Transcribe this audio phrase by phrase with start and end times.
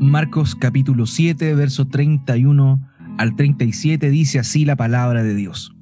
[0.00, 2.80] Marcos capítulo 7, verso 31
[3.18, 5.76] al 37 dice así la palabra de Dios.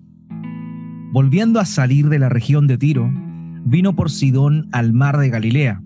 [1.13, 3.13] Volviendo a salir de la región de Tiro,
[3.65, 5.85] vino por Sidón al mar de Galilea,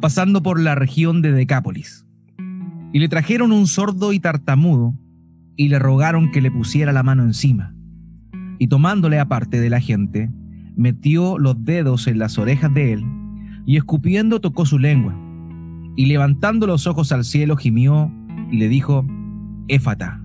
[0.00, 2.04] pasando por la región de Decápolis.
[2.92, 4.92] Y le trajeron un sordo y tartamudo,
[5.54, 7.72] y le rogaron que le pusiera la mano encima.
[8.58, 10.28] Y tomándole aparte de la gente,
[10.74, 13.04] metió los dedos en las orejas de él,
[13.64, 15.20] y escupiendo tocó su lengua
[15.96, 18.10] y levantando los ojos al cielo gimió
[18.50, 19.06] y le dijo,
[19.68, 20.20] Éfata,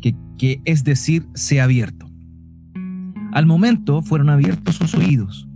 [0.00, 2.10] que, que es decir, sea abierto.
[3.32, 5.48] Al momento fueron abiertos sus oídos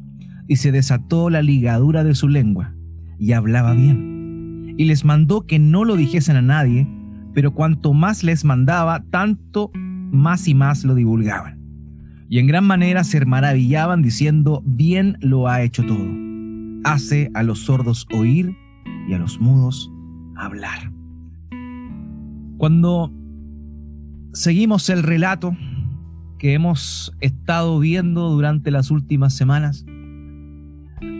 [0.47, 2.75] y se desató la ligadura de su lengua
[3.19, 4.75] y hablaba bien.
[4.77, 6.89] Y les mandó que no lo dijesen a nadie,
[7.35, 11.59] pero cuanto más les mandaba, tanto más y más lo divulgaban.
[12.29, 16.07] Y en gran manera se maravillaban diciendo, bien lo ha hecho todo.
[16.85, 18.55] Hace a los sordos oír
[19.09, 19.91] y a los mudos
[20.37, 20.93] hablar.
[22.59, 23.13] Cuando
[24.33, 25.57] seguimos el relato
[26.39, 29.85] que hemos estado viendo durante las últimas semanas,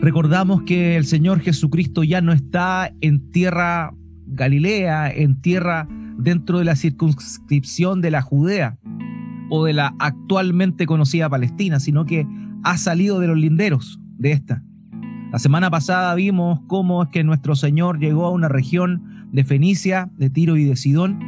[0.01, 3.93] recordamos que el Señor Jesucristo ya no está en tierra
[4.27, 8.77] Galilea, en tierra dentro de la circunscripción de la Judea
[9.49, 12.27] o de la actualmente conocida Palestina, sino que
[12.63, 14.63] ha salido de los linderos de esta.
[15.31, 20.09] La semana pasada vimos cómo es que nuestro Señor llegó a una región de Fenicia,
[20.17, 21.19] de Tiro y de Sidón,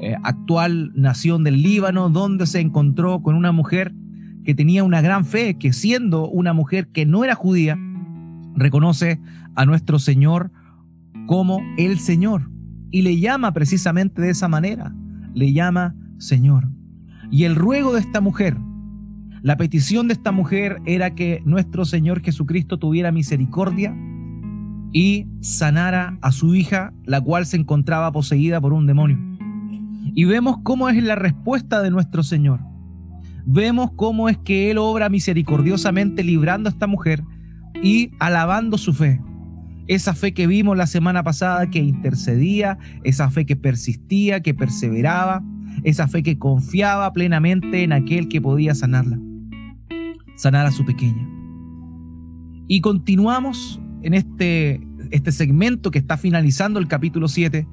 [0.00, 3.94] eh, actual nación del Líbano, donde se encontró con una mujer
[4.44, 7.78] que tenía una gran fe, que siendo una mujer que no era judía,
[8.56, 9.20] reconoce
[9.54, 10.50] a nuestro Señor
[11.26, 12.50] como el Señor
[12.90, 14.92] y le llama precisamente de esa manera,
[15.32, 16.68] le llama Señor.
[17.30, 18.56] Y el ruego de esta mujer
[19.42, 23.92] la petición de esta mujer era que nuestro Señor Jesucristo tuviera misericordia
[24.92, 29.18] y sanara a su hija, la cual se encontraba poseída por un demonio.
[30.14, 32.60] Y vemos cómo es la respuesta de nuestro Señor.
[33.44, 37.24] Vemos cómo es que Él obra misericordiosamente librando a esta mujer
[37.82, 39.20] y alabando su fe.
[39.88, 45.42] Esa fe que vimos la semana pasada que intercedía, esa fe que persistía, que perseveraba,
[45.82, 49.18] esa fe que confiaba plenamente en aquel que podía sanarla
[50.42, 51.28] sanar a su pequeña.
[52.66, 57.66] Y continuamos en este, este segmento que está finalizando el capítulo 7.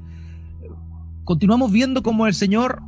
[1.24, 2.84] Continuamos viendo cómo el Señor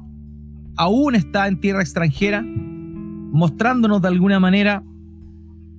[0.78, 4.84] aún está en tierra extranjera, mostrándonos de alguna manera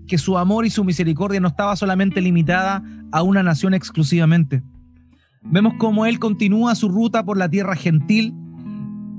[0.08, 2.82] que su amor y su misericordia no estaba solamente limitada
[3.12, 4.62] a una nación exclusivamente.
[5.44, 8.34] Vemos cómo Él continúa su ruta por la tierra gentil,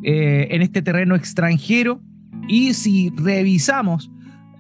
[0.04, 2.02] eh, en este terreno extranjero,
[2.50, 4.13] y si revisamos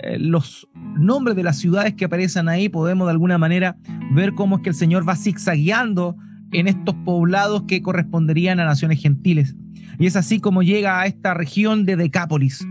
[0.03, 3.77] eh, los nombres de las ciudades que aparecen ahí, podemos de alguna manera
[4.13, 6.17] ver cómo es que el Señor va zigzagueando
[6.51, 9.55] en estos poblados que corresponderían a naciones gentiles.
[9.99, 12.67] Y es así como llega a esta región de Decápolis,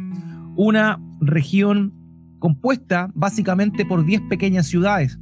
[0.56, 1.92] una región
[2.38, 5.18] compuesta básicamente por 10 pequeñas ciudades.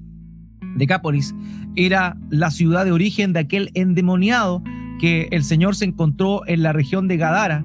[0.76, 1.34] Decápolis
[1.76, 4.62] era la ciudad de origen de aquel endemoniado
[4.98, 7.64] que el Señor se encontró en la región de Gadara,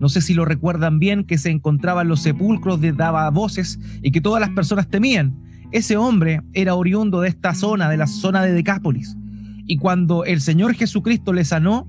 [0.00, 3.80] no sé si lo recuerdan bien, que se encontraba en los sepulcros de daba voces
[4.02, 5.34] y que todas las personas temían.
[5.72, 9.16] Ese hombre era oriundo de esta zona, de la zona de Decápolis.
[9.66, 11.86] Y cuando el Señor Jesucristo le sanó,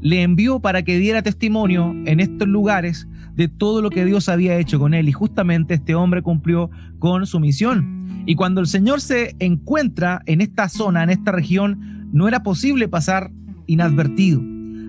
[0.00, 3.06] le envió para que diera testimonio en estos lugares
[3.36, 5.08] de todo lo que Dios había hecho con él.
[5.08, 8.22] Y justamente este hombre cumplió con su misión.
[8.26, 12.88] Y cuando el Señor se encuentra en esta zona, en esta región, no era posible
[12.88, 13.30] pasar
[13.66, 14.42] inadvertido.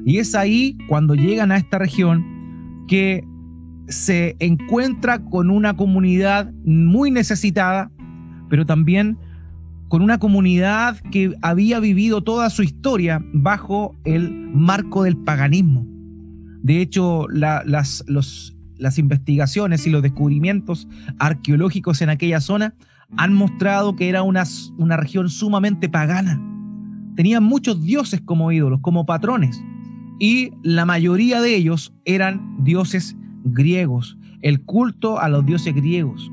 [0.05, 2.32] Y es ahí cuando llegan a esta región
[2.87, 3.25] que
[3.87, 7.91] se encuentra con una comunidad muy necesitada,
[8.49, 9.17] pero también
[9.89, 15.85] con una comunidad que había vivido toda su historia bajo el marco del paganismo.
[16.63, 20.87] De hecho, las, las investigaciones y los descubrimientos
[21.19, 22.73] arqueológicos en aquella zona
[23.17, 24.45] han mostrado que era una,
[24.77, 26.41] una región sumamente pagana.
[27.15, 29.61] Tenían muchos dioses como ídolos, como patrones
[30.19, 36.31] y la mayoría de ellos eran dioses griegos, el culto a los dioses griegos.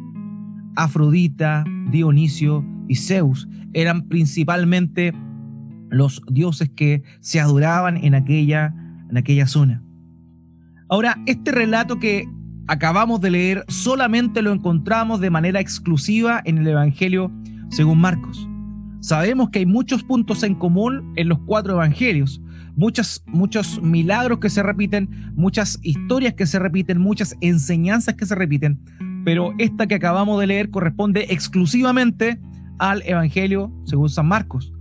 [0.76, 5.12] Afrodita, Dionisio y Zeus eran principalmente
[5.90, 8.74] los dioses que se adoraban en aquella,
[9.08, 9.82] en aquella zona.
[10.88, 12.28] Ahora, este relato que
[12.66, 17.32] acabamos de leer solamente lo encontramos de manera exclusiva en el Evangelio
[17.70, 18.48] según Marcos.
[19.00, 22.40] Sabemos que hay muchos puntos en común en los cuatro evangelios,
[22.80, 28.34] muchos, muchos milagros que se repiten, muchas historias que se repiten, muchas enseñanzas que se
[28.34, 28.80] repiten,
[29.22, 32.40] pero esta que acabamos de leer corresponde exclusivamente
[32.78, 34.72] al Evangelio según San Marcos.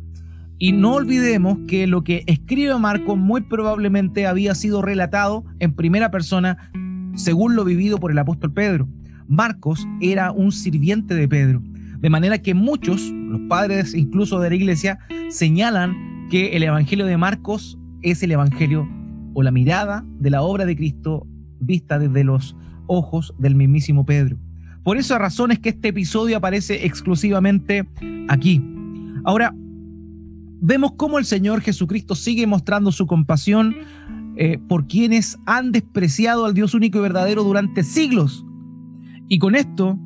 [0.57, 6.09] Y no olvidemos que lo que escribe Marcos muy probablemente había sido relatado en primera
[6.09, 6.71] persona
[7.15, 8.87] según lo vivido por el apóstol Pedro.
[9.27, 11.61] Marcos era un sirviente de Pedro,
[11.99, 14.99] de manera que muchos, los padres incluso de la iglesia,
[15.29, 18.87] señalan que el Evangelio de Marcos es el Evangelio
[19.33, 21.27] o la mirada de la obra de Cristo
[21.59, 22.55] vista desde los
[22.87, 24.37] ojos del mismísimo Pedro.
[24.83, 27.87] Por esa razón es que este episodio aparece exclusivamente
[28.27, 28.63] aquí.
[29.23, 29.53] Ahora,
[30.61, 33.75] vemos cómo el Señor Jesucristo sigue mostrando su compasión
[34.37, 38.45] eh, por quienes han despreciado al Dios único y verdadero durante siglos.
[39.27, 39.99] Y con esto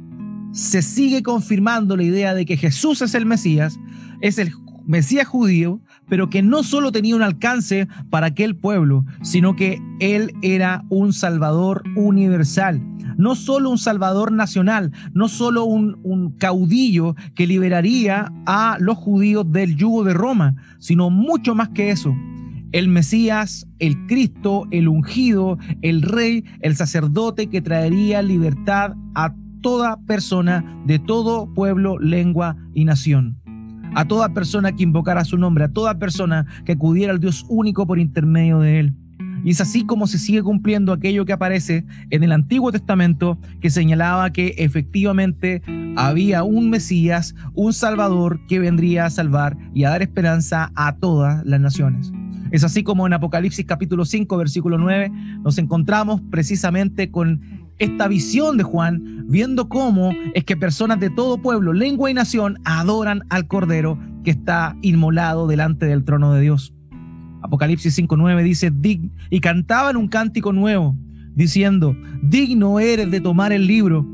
[0.52, 3.80] se sigue confirmando la idea de que Jesús es el Mesías,
[4.22, 4.52] es el
[4.86, 10.34] Mesías judío, pero que no solo tenía un alcance para aquel pueblo, sino que Él
[10.42, 12.82] era un Salvador universal.
[13.18, 19.52] No solo un Salvador nacional, no solo un, un caudillo que liberaría a los judíos
[19.52, 22.14] del yugo de Roma, sino mucho más que eso.
[22.72, 29.98] El Mesías, el Cristo, el ungido, el rey, el sacerdote que traería libertad a toda
[30.08, 33.43] persona de todo pueblo, lengua y nación
[33.96, 37.86] a toda persona que invocara su nombre, a toda persona que acudiera al Dios único
[37.86, 38.94] por intermedio de él.
[39.44, 43.70] Y es así como se sigue cumpliendo aquello que aparece en el Antiguo Testamento que
[43.70, 45.62] señalaba que efectivamente
[45.98, 51.46] había un Mesías, un Salvador que vendría a salvar y a dar esperanza a todas
[51.46, 52.12] las naciones.
[52.52, 55.12] Es así como en Apocalipsis capítulo 5, versículo 9,
[55.44, 57.42] nos encontramos precisamente con
[57.84, 62.58] esta visión de Juan, viendo cómo es que personas de todo pueblo, lengua y nación
[62.64, 66.74] adoran al Cordero que está inmolado delante del trono de Dios.
[67.42, 68.72] Apocalipsis 5.9 dice,
[69.30, 70.96] y cantaban un cántico nuevo,
[71.36, 74.08] diciendo, digno eres de tomar el libro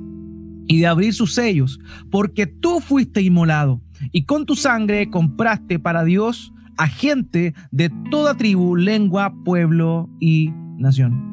[0.68, 1.80] y de abrir sus sellos,
[2.10, 3.82] porque tú fuiste inmolado
[4.12, 10.52] y con tu sangre compraste para Dios a gente de toda tribu, lengua, pueblo y
[10.78, 11.29] nación.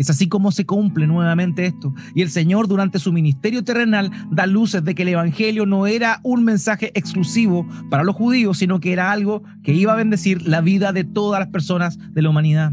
[0.00, 1.92] Es así como se cumple nuevamente esto.
[2.14, 6.20] Y el Señor durante su ministerio terrenal da luces de que el Evangelio no era
[6.22, 10.62] un mensaje exclusivo para los judíos, sino que era algo que iba a bendecir la
[10.62, 12.72] vida de todas las personas de la humanidad.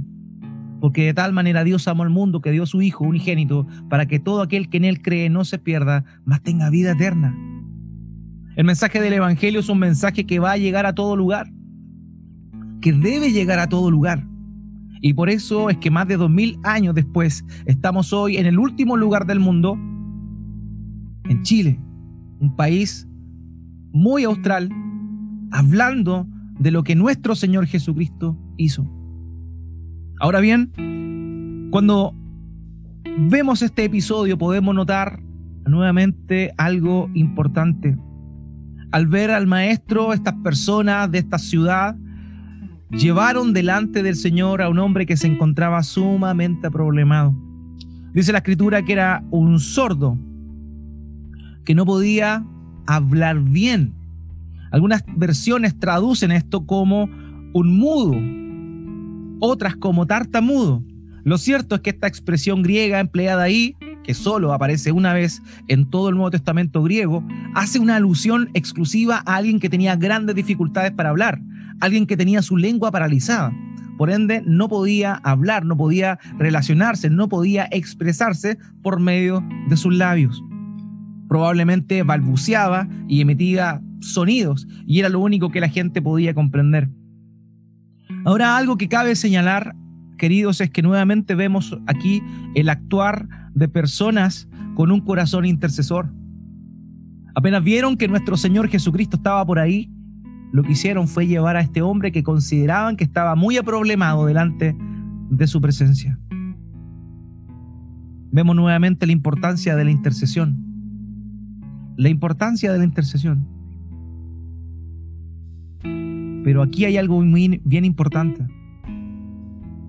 [0.80, 4.06] Porque de tal manera Dios amó al mundo que dio a su Hijo unigénito para
[4.06, 7.36] que todo aquel que en Él cree no se pierda, mas tenga vida eterna.
[8.56, 11.52] El mensaje del Evangelio es un mensaje que va a llegar a todo lugar,
[12.80, 14.24] que debe llegar a todo lugar.
[15.02, 18.60] Y por eso es que más de dos mil años después estamos hoy en el
[18.60, 19.78] último lugar del mundo,
[21.26, 21.80] en Chile,
[22.40, 23.08] un país
[23.92, 24.70] muy austral,
[25.52, 26.28] hablando
[26.60, 28.88] de lo que nuestro Señor Jesucristo hizo.
[30.20, 32.16] Ahora bien, cuando
[33.30, 35.22] vemos este episodio podemos notar
[35.66, 37.98] nuevamente algo importante.
[38.92, 41.96] Al ver al maestro, estas personas de esta ciudad,
[42.92, 47.36] llevaron delante del Señor a un hombre que se encontraba sumamente problemado.
[48.14, 50.18] Dice la escritura que era un sordo,
[51.66, 52.46] que no podía
[52.86, 53.94] hablar bien.
[54.72, 57.10] Algunas versiones traducen esto como
[57.54, 58.18] un mudo,
[59.40, 60.84] otras como tartamudo.
[61.24, 65.90] Lo cierto es que esta expresión griega empleada ahí, que solo aparece una vez en
[65.90, 67.24] todo el Nuevo Testamento griego,
[67.54, 71.42] hace una alusión exclusiva a alguien que tenía grandes dificultades para hablar,
[71.80, 73.54] alguien que tenía su lengua paralizada.
[73.98, 79.96] Por ende, no podía hablar, no podía relacionarse, no podía expresarse por medio de sus
[79.96, 80.44] labios.
[81.28, 86.90] Probablemente balbuceaba y emitía sonidos y era lo único que la gente podía comprender.
[88.24, 89.76] Ahora algo que cabe señalar,
[90.18, 92.22] queridos, es que nuevamente vemos aquí
[92.56, 96.12] el actuar de personas con un corazón intercesor.
[97.36, 99.92] Apenas vieron que nuestro Señor Jesucristo estaba por ahí,
[100.52, 104.76] lo que hicieron fue llevar a este hombre que consideraban que estaba muy aproblemado delante
[105.30, 106.18] de su presencia.
[108.32, 110.64] Vemos nuevamente la importancia de la intercesión.
[111.98, 113.48] La importancia de la intercesión.
[116.44, 118.46] Pero aquí hay algo bien importante.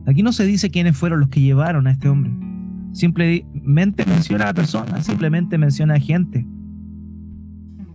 [0.06, 2.32] Aquí no se dice quiénes fueron los que llevaron a este hombre.
[2.92, 6.46] Simplemente menciona a personas, simplemente menciona a gente.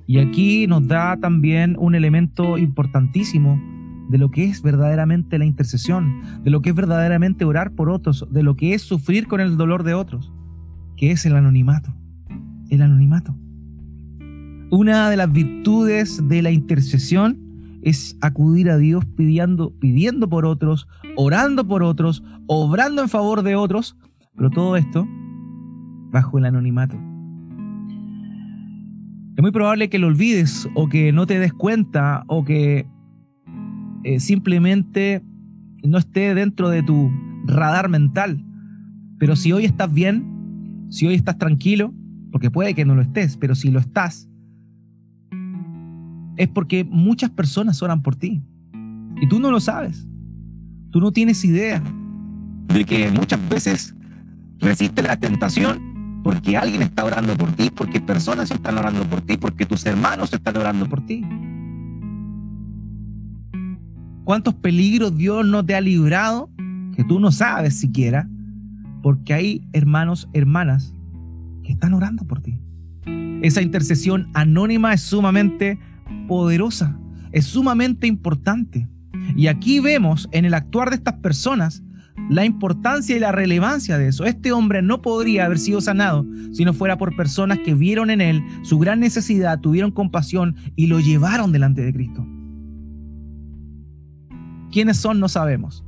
[0.05, 3.61] Y aquí nos da también un elemento importantísimo
[4.09, 8.27] de lo que es verdaderamente la intercesión, de lo que es verdaderamente orar por otros,
[8.29, 10.31] de lo que es sufrir con el dolor de otros,
[10.97, 11.93] que es el anonimato.
[12.69, 13.35] El anonimato.
[14.71, 20.87] Una de las virtudes de la intercesión es acudir a Dios pidiendo, pidiendo por otros,
[21.15, 23.97] orando por otros, obrando en favor de otros,
[24.35, 25.07] pero todo esto
[26.11, 27.12] bajo el anonimato.
[29.35, 32.85] Es muy probable que lo olvides o que no te des cuenta o que
[34.03, 35.23] eh, simplemente
[35.83, 37.11] no esté dentro de tu
[37.45, 38.45] radar mental.
[39.17, 41.93] Pero si hoy estás bien, si hoy estás tranquilo,
[42.31, 44.29] porque puede que no lo estés, pero si lo estás,
[46.37, 48.43] es porque muchas personas oran por ti.
[49.19, 50.07] Y tú no lo sabes.
[50.91, 51.81] Tú no tienes idea
[52.67, 53.95] de que muchas veces
[54.59, 55.92] resiste la tentación
[56.23, 60.31] porque alguien está orando por ti, porque personas están orando por ti, porque tus hermanos
[60.33, 61.23] están orando por ti.
[64.23, 66.49] ¿Cuántos peligros Dios no te ha librado
[66.95, 68.29] que tú no sabes siquiera?
[69.01, 70.93] Porque hay hermanos, hermanas
[71.63, 72.57] que están orando por ti.
[73.41, 75.77] Esa intercesión anónima es sumamente
[76.29, 76.97] poderosa,
[77.33, 78.87] es sumamente importante.
[79.35, 81.83] Y aquí vemos en el actuar de estas personas
[82.29, 84.25] la importancia y la relevancia de eso.
[84.25, 88.21] Este hombre no podría haber sido sanado si no fuera por personas que vieron en
[88.21, 92.25] él su gran necesidad, tuvieron compasión y lo llevaron delante de Cristo.
[94.71, 95.19] ¿Quiénes son?
[95.19, 95.83] No sabemos.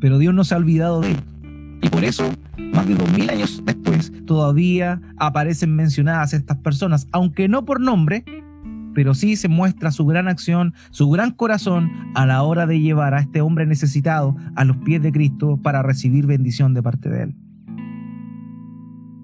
[0.00, 1.16] Pero Dios no se ha olvidado de él.
[1.82, 2.28] Y por eso,
[2.72, 8.24] más de dos mil años después, todavía aparecen mencionadas estas personas, aunque no por nombre,
[8.94, 13.14] pero sí se muestra su gran acción, su gran corazón a la hora de llevar
[13.14, 17.22] a este hombre necesitado a los pies de Cristo para recibir bendición de parte de
[17.24, 17.36] Él.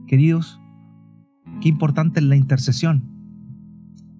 [0.07, 0.61] Queridos,
[1.61, 3.05] qué importante es la intercesión.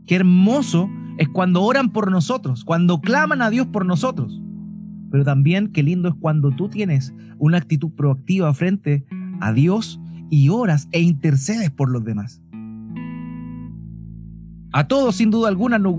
[0.07, 0.89] Qué hermoso
[1.19, 4.43] es cuando oran por nosotros, cuando claman a Dios por nosotros.
[5.11, 9.05] Pero también qué lindo es cuando tú tienes una actitud proactiva frente
[9.41, 10.01] a Dios
[10.31, 12.43] y oras e intercedes por los demás.
[14.77, 15.95] A todos, sin duda alguna, nos,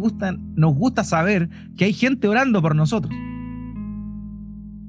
[0.56, 3.12] nos gusta saber que hay gente orando por nosotros.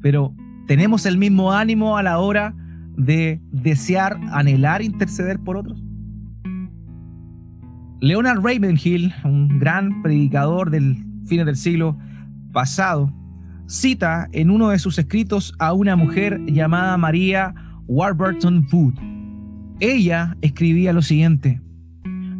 [0.02, 0.34] Pero
[0.66, 2.54] ¿tenemos el mismo ánimo a la hora
[2.98, 5.82] de desear, anhelar, interceder por otros?
[8.02, 11.96] Leonard Ravenhill, un gran predicador del fin del siglo
[12.52, 13.10] pasado,
[13.68, 17.54] cita en uno de sus escritos a una mujer llamada María
[17.86, 18.96] Warburton Wood.
[19.80, 21.62] Ella escribía lo siguiente,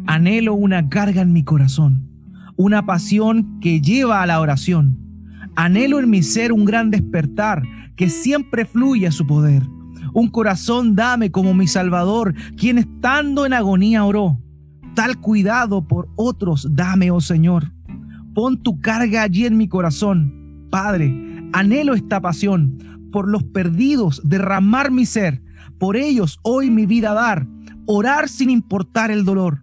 [0.07, 2.07] anhelo una carga en mi corazón,
[2.55, 4.97] una pasión que lleva a la oración.
[5.55, 7.63] Anhelo en mi ser un gran despertar
[7.95, 9.63] que siempre fluye a su poder.
[10.13, 14.39] Un corazón dame como mi Salvador, quien estando en agonía oró
[14.99, 17.71] Tal cuidado por otros dame, oh Señor.
[18.33, 20.67] Pon tu carga allí en mi corazón.
[20.69, 21.15] Padre,
[21.53, 25.41] anhelo esta pasión por los perdidos, derramar mi ser,
[25.79, 27.47] por ellos hoy mi vida dar,
[27.85, 29.61] orar sin importar el dolor.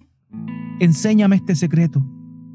[0.79, 2.07] Enséñame este secreto,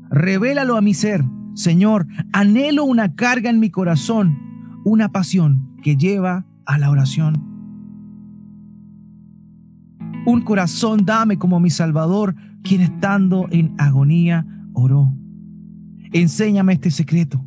[0.10, 1.24] revélalo a mi ser.
[1.54, 4.38] Señor, anhelo una carga en mi corazón,
[4.86, 7.44] una pasión que lleva a la oración.
[10.25, 15.12] Un corazón dame como mi Salvador, quien estando en agonía oró.
[16.13, 17.44] Enséñame este secreto,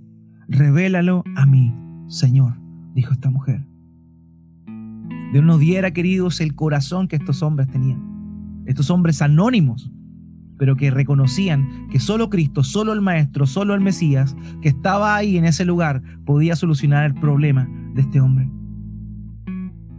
[0.49, 1.73] revélalo a mí,
[2.09, 2.59] Señor,
[2.95, 3.64] dijo esta mujer.
[5.33, 8.62] Dios nos diera, queridos, el corazón que estos hombres tenían.
[8.66, 9.90] Estos hombres anónimos,
[10.58, 15.37] pero que reconocían que solo Cristo, solo el Maestro, solo el Mesías, que estaba ahí
[15.37, 18.49] en ese lugar, podía solucionar el problema de este hombre.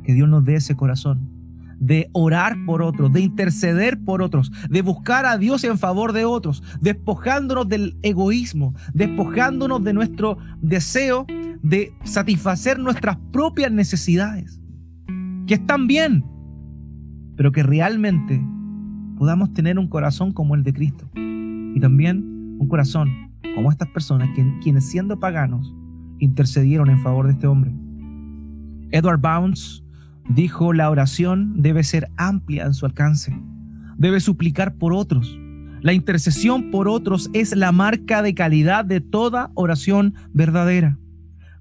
[0.03, 1.35] Que Dios nos dé ese corazón
[1.79, 6.25] de orar por otros, de interceder por otros, de buscar a Dios en favor de
[6.25, 11.25] otros, despojándonos del egoísmo, despojándonos de nuestro deseo
[11.61, 14.59] de satisfacer nuestras propias necesidades,
[15.47, 16.23] que están bien,
[17.35, 18.41] pero que realmente
[19.17, 24.29] podamos tener un corazón como el de Cristo y también un corazón como estas personas
[24.61, 25.73] quienes siendo paganos
[26.19, 27.73] intercedieron en favor de este hombre.
[28.91, 29.85] Edward Bounds
[30.29, 33.37] Dijo, la oración debe ser amplia en su alcance.
[33.97, 35.37] Debe suplicar por otros.
[35.81, 40.97] La intercesión por otros es la marca de calidad de toda oración verdadera.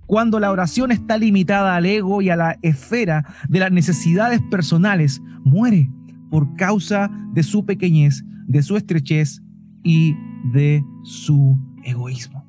[0.06, 5.22] Cuando la oración está limitada al ego y a la esfera de las necesidades personales,
[5.44, 5.90] muere
[6.30, 9.42] por causa de su pequeñez, de su estrechez
[9.82, 10.14] y
[10.52, 12.44] de su egoísmo.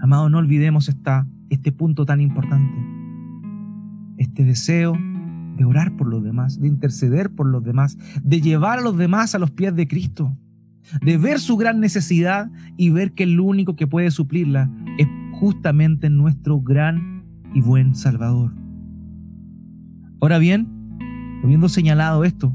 [0.00, 2.94] Amado, no olvidemos esta, este punto tan importante
[4.18, 4.96] este deseo
[5.56, 9.34] de orar por los demás, de interceder por los demás, de llevar a los demás
[9.34, 10.36] a los pies de Cristo,
[11.02, 16.10] de ver su gran necesidad y ver que el único que puede suplirla es justamente
[16.10, 18.52] nuestro gran y buen Salvador.
[20.20, 20.68] Ahora bien,
[21.44, 22.54] habiendo señalado esto,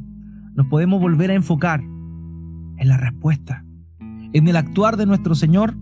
[0.56, 3.64] nos podemos volver a enfocar en la respuesta,
[4.34, 5.76] en el actuar de nuestro Señor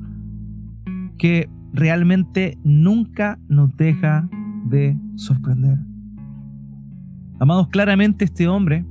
[1.17, 4.29] que realmente nunca nos deja
[4.65, 5.79] de sorprender.
[7.39, 8.85] Amados, claramente este hombre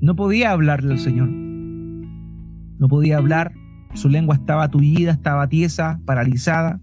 [0.00, 1.28] no podía hablarle al Señor.
[1.28, 3.52] no podía hablar,
[3.94, 6.80] su lengua estaba tullida, estaba tiesa, paralizada,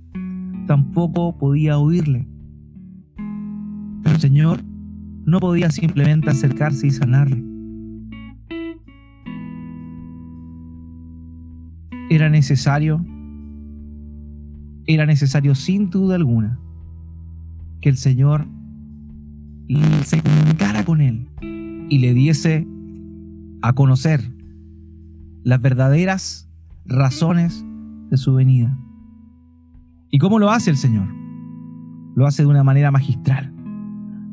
[0.67, 2.27] tampoco podía oírle.
[3.15, 4.74] Pero el Señor
[5.25, 7.43] no podía simplemente acercarse y sanarle.
[12.09, 13.03] Era necesario,
[14.85, 16.59] era necesario sin duda alguna
[17.81, 18.47] que el Señor
[20.03, 21.27] se comunicara con él
[21.89, 22.67] y le diese
[23.63, 24.31] a conocer
[25.43, 26.47] las verdaderas
[26.85, 27.65] razones
[28.11, 28.77] de su venida.
[30.11, 31.07] ¿Y cómo lo hace el Señor?
[32.15, 33.54] Lo hace de una manera magistral.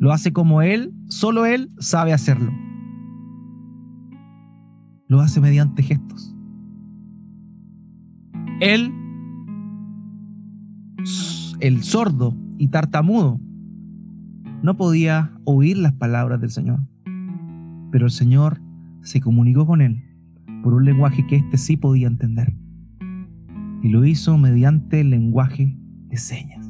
[0.02, 2.50] Lo hace como Él, solo Él sabe hacerlo.
[5.06, 6.34] Lo hace mediante gestos.
[8.60, 8.92] Él,
[11.60, 13.38] el sordo y tartamudo,
[14.64, 16.80] no podía oír las palabras del Señor.
[17.92, 18.60] Pero el Señor
[19.02, 20.02] se comunicó con él
[20.64, 22.52] por un lenguaje que éste sí podía entender.
[23.84, 25.78] Y lo hizo mediante el lenguaje
[26.08, 26.61] de señas.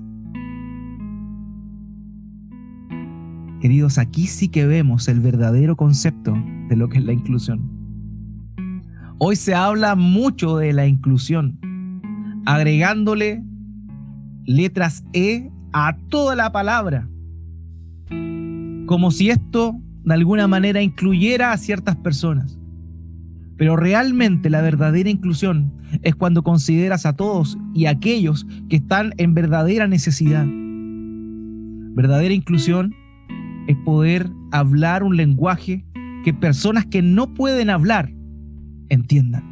[3.62, 6.36] Queridos, aquí sí que vemos el verdadero concepto
[6.68, 7.60] de lo que es la inclusión.
[9.18, 11.60] Hoy se habla mucho de la inclusión,
[12.44, 13.40] agregándole
[14.46, 17.08] letras E a toda la palabra,
[18.86, 22.58] como si esto de alguna manera incluyera a ciertas personas.
[23.56, 29.12] Pero realmente la verdadera inclusión es cuando consideras a todos y a aquellos que están
[29.18, 30.48] en verdadera necesidad.
[31.94, 32.92] Verdadera inclusión
[33.66, 35.84] es poder hablar un lenguaje
[36.24, 38.12] que personas que no pueden hablar
[38.88, 39.44] entiendan.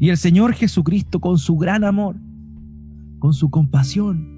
[0.00, 2.16] Y el Señor Jesucristo con su gran amor,
[3.18, 4.36] con su compasión,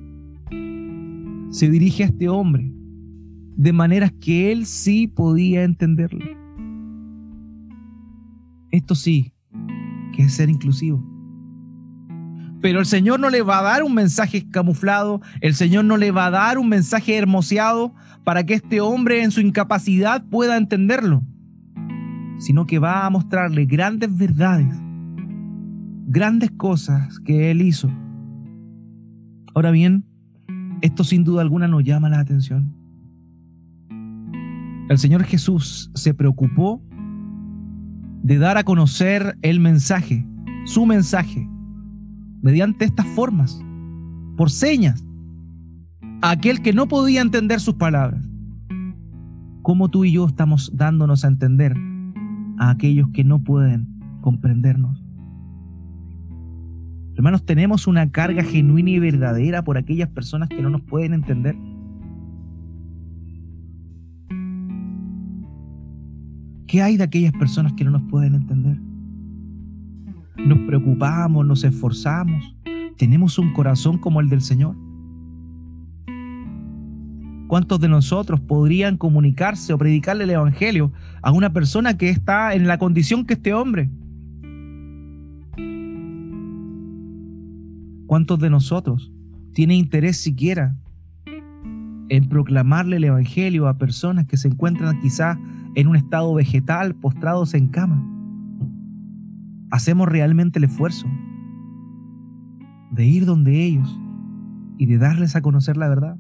[1.50, 2.70] se dirige a este hombre
[3.56, 6.24] de maneras que él sí podía entenderlo.
[8.70, 9.32] Esto sí,
[10.14, 11.04] que es ser inclusivo.
[12.60, 16.10] Pero el Señor no le va a dar un mensaje camuflado, el Señor no le
[16.10, 21.22] va a dar un mensaje hermoseado para que este hombre en su incapacidad pueda entenderlo,
[22.38, 24.66] sino que va a mostrarle grandes verdades,
[26.06, 27.90] grandes cosas que Él hizo.
[29.54, 30.04] Ahora bien,
[30.82, 32.74] esto sin duda alguna nos llama la atención.
[34.88, 36.82] El Señor Jesús se preocupó
[38.22, 40.26] de dar a conocer el mensaje,
[40.64, 41.48] su mensaje,
[42.42, 43.62] mediante estas formas,
[44.36, 45.04] por señas,
[46.22, 48.24] a aquel que no podía entender sus palabras.
[49.62, 51.74] ¿Cómo tú y yo estamos dándonos a entender
[52.58, 53.86] a aquellos que no pueden
[54.20, 55.04] comprendernos?
[57.14, 61.56] Hermanos, tenemos una carga genuina y verdadera por aquellas personas que no nos pueden entender.
[66.68, 68.78] ¿Qué hay de aquellas personas que no nos pueden entender?
[70.38, 72.56] Nos preocupamos, nos esforzamos,
[72.96, 74.76] tenemos un corazón como el del Señor.
[77.48, 82.66] ¿Cuántos de nosotros podrían comunicarse o predicarle el Evangelio a una persona que está en
[82.66, 83.90] la condición que este hombre?
[88.06, 89.10] ¿Cuántos de nosotros
[89.52, 90.76] tiene interés siquiera
[92.08, 95.38] en proclamarle el Evangelio a personas que se encuentran quizás
[95.74, 98.17] en un estado vegetal, postrados en cama.
[99.70, 101.06] Hacemos realmente el esfuerzo
[102.90, 103.98] de ir donde ellos
[104.78, 106.16] y de darles a conocer la verdad.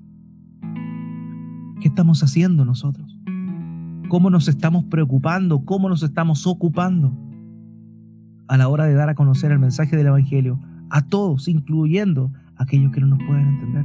[1.80, 3.18] ¿Qué estamos haciendo nosotros?
[4.08, 5.64] ¿Cómo nos estamos preocupando?
[5.64, 7.16] ¿Cómo nos estamos ocupando
[8.48, 12.64] a la hora de dar a conocer el mensaje del Evangelio a todos, incluyendo a
[12.64, 13.84] aquellos que no nos pueden entender?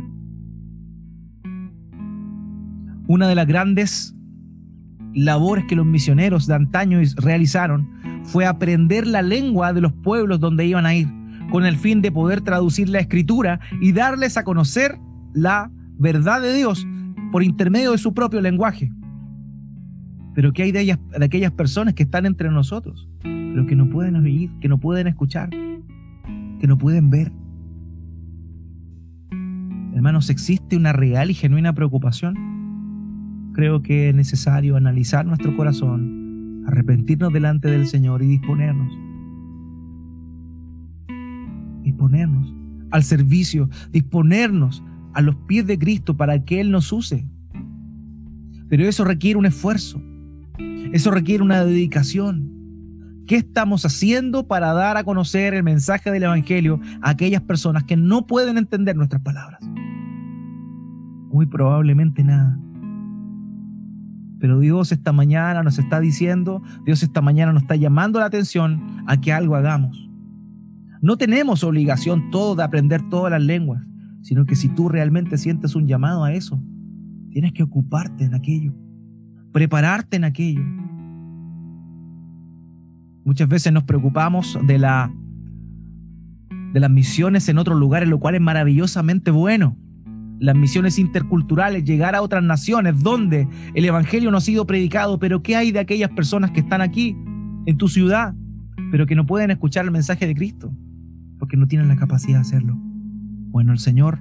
[3.07, 4.15] Una de las grandes
[5.13, 7.92] labores que los misioneros de antaño realizaron
[8.23, 11.07] fue aprender la lengua de los pueblos donde iban a ir,
[11.51, 14.97] con el fin de poder traducir la escritura y darles a conocer
[15.33, 16.87] la verdad de Dios
[17.31, 18.91] por intermedio de su propio lenguaje.
[20.35, 23.89] Pero ¿qué hay de, ellas, de aquellas personas que están entre nosotros, pero que no
[23.89, 27.31] pueden oír, que no pueden escuchar, que no pueden ver?
[29.93, 32.53] Hermanos, existe una real y genuina preocupación
[33.53, 36.22] creo que es necesario analizar nuestro corazón,
[36.67, 38.93] arrepentirnos delante del Señor y disponernos.
[41.83, 42.53] Disponernos
[42.91, 47.27] al servicio, disponernos a los pies de Cristo para que Él nos use.
[48.69, 50.01] Pero eso requiere un esfuerzo,
[50.91, 52.51] eso requiere una dedicación.
[53.27, 57.95] ¿Qué estamos haciendo para dar a conocer el mensaje del Evangelio a aquellas personas que
[57.95, 59.61] no pueden entender nuestras palabras?
[61.31, 62.59] Muy probablemente nada.
[64.43, 69.01] Pero Dios esta mañana nos está diciendo, Dios esta mañana nos está llamando la atención
[69.07, 70.09] a que algo hagamos.
[71.01, 73.87] No tenemos obligación todo de aprender todas las lenguas,
[74.21, 76.61] sino que si tú realmente sientes un llamado a eso,
[77.29, 78.73] tienes que ocuparte en aquello,
[79.53, 80.63] prepararte en aquello.
[83.23, 85.09] Muchas veces nos preocupamos de la
[86.73, 89.77] de las misiones en otros lugares, lo cual es maravillosamente bueno
[90.43, 95.41] las misiones interculturales, llegar a otras naciones donde el Evangelio no ha sido predicado, pero
[95.41, 97.15] ¿qué hay de aquellas personas que están aquí,
[97.65, 98.35] en tu ciudad,
[98.91, 100.69] pero que no pueden escuchar el mensaje de Cristo?
[101.39, 102.75] Porque no tienen la capacidad de hacerlo.
[102.75, 104.19] Bueno, el Señor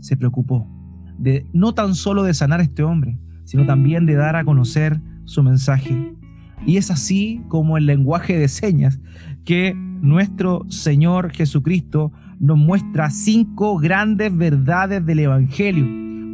[0.00, 0.66] se preocupó
[1.18, 5.00] de no tan solo de sanar a este hombre, sino también de dar a conocer
[5.24, 6.16] su mensaje.
[6.66, 8.98] Y es así como el lenguaje de señas
[9.44, 15.86] que nuestro Señor Jesucristo nos muestra cinco grandes verdades del Evangelio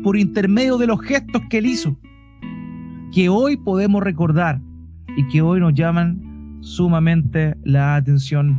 [0.05, 1.99] por intermedio de los gestos que él hizo,
[3.13, 4.61] que hoy podemos recordar
[5.17, 8.57] y que hoy nos llaman sumamente la atención.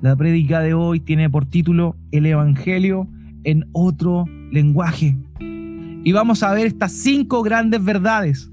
[0.00, 3.06] La prédica de hoy tiene por título El Evangelio
[3.44, 5.14] en otro lenguaje.
[5.40, 8.50] Y vamos a ver estas cinco grandes verdades.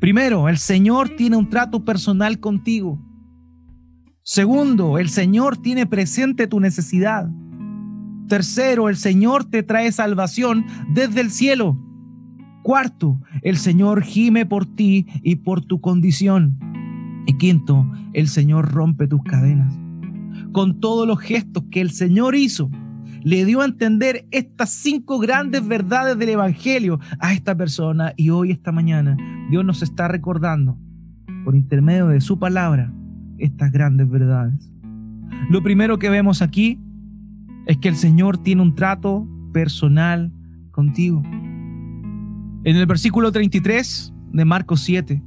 [0.00, 3.00] Primero, el Señor tiene un trato personal contigo.
[4.26, 7.30] Segundo, el Señor tiene presente tu necesidad.
[8.26, 11.78] Tercero, el Señor te trae salvación desde el cielo.
[12.62, 16.58] Cuarto, el Señor gime por ti y por tu condición.
[17.26, 19.78] Y quinto, el Señor rompe tus cadenas.
[20.52, 22.70] Con todos los gestos que el Señor hizo,
[23.22, 28.14] le dio a entender estas cinco grandes verdades del Evangelio a esta persona.
[28.16, 29.18] Y hoy, esta mañana,
[29.50, 30.78] Dios nos está recordando,
[31.44, 32.90] por intermedio de su palabra,
[33.44, 34.70] estas grandes verdades.
[35.50, 36.78] Lo primero que vemos aquí
[37.66, 40.32] es que el Señor tiene un trato personal
[40.70, 41.22] contigo.
[42.64, 45.22] En el versículo 33 de Marcos 7,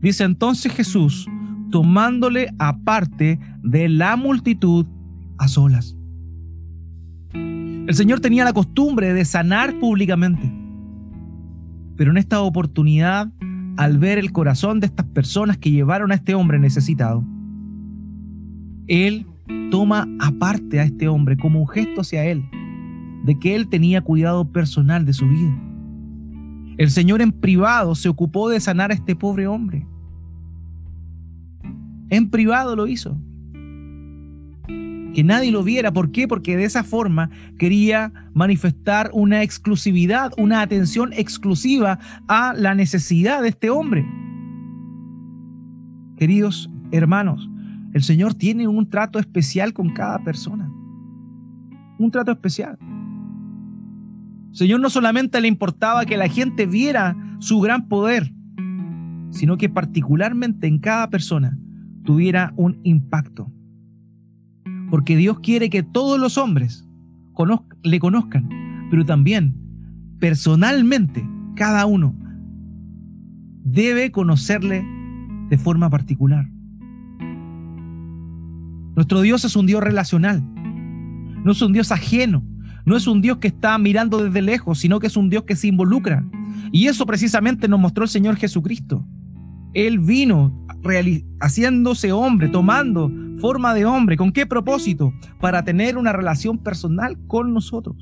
[0.00, 1.28] dice entonces Jesús,
[1.70, 4.86] tomándole aparte de la multitud
[5.38, 5.96] a solas.
[7.32, 10.52] El Señor tenía la costumbre de sanar públicamente,
[11.96, 13.32] pero en esta oportunidad,
[13.76, 17.24] al ver el corazón de estas personas que llevaron a este hombre necesitado,
[18.90, 19.24] él
[19.70, 22.44] toma aparte a este hombre como un gesto hacia él,
[23.24, 25.56] de que él tenía cuidado personal de su vida.
[26.76, 29.86] El Señor en privado se ocupó de sanar a este pobre hombre.
[32.08, 33.16] En privado lo hizo.
[35.14, 35.92] Que nadie lo viera.
[35.92, 36.26] ¿Por qué?
[36.26, 43.50] Porque de esa forma quería manifestar una exclusividad, una atención exclusiva a la necesidad de
[43.50, 44.04] este hombre.
[46.16, 47.48] Queridos hermanos,
[47.92, 50.70] el Señor tiene un trato especial con cada persona.
[51.98, 52.78] Un trato especial.
[54.52, 58.32] Señor no solamente le importaba que la gente viera su gran poder,
[59.30, 61.56] sino que particularmente en cada persona
[62.04, 63.50] tuviera un impacto.
[64.90, 66.86] Porque Dios quiere que todos los hombres
[67.82, 68.48] le conozcan,
[68.90, 69.54] pero también
[70.18, 72.14] personalmente cada uno
[73.64, 74.84] debe conocerle
[75.48, 76.48] de forma particular.
[79.00, 80.44] Nuestro Dios es un Dios relacional,
[81.42, 82.44] no es un Dios ajeno,
[82.84, 85.56] no es un Dios que está mirando desde lejos, sino que es un Dios que
[85.56, 86.22] se involucra.
[86.70, 89.02] Y eso precisamente nos mostró el Señor Jesucristo.
[89.72, 90.66] Él vino
[91.40, 94.18] haciéndose hombre, tomando forma de hombre.
[94.18, 95.14] ¿Con qué propósito?
[95.40, 97.96] Para tener una relación personal con nosotros.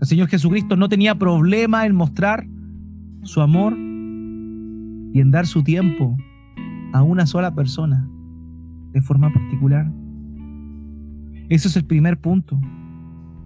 [0.00, 2.46] El Señor Jesucristo no tenía problema en mostrar
[3.24, 6.16] su amor y en dar su tiempo
[6.92, 8.08] a una sola persona
[8.92, 9.90] de forma particular.
[11.48, 12.60] Ese es el primer punto.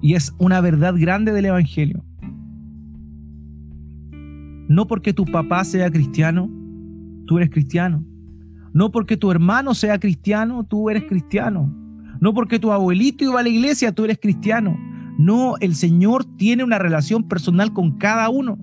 [0.00, 2.04] Y es una verdad grande del Evangelio.
[4.68, 6.50] No porque tu papá sea cristiano,
[7.26, 8.04] tú eres cristiano.
[8.72, 11.72] No porque tu hermano sea cristiano, tú eres cristiano.
[12.20, 14.76] No porque tu abuelito iba a la iglesia, tú eres cristiano.
[15.18, 18.58] No, el Señor tiene una relación personal con cada uno.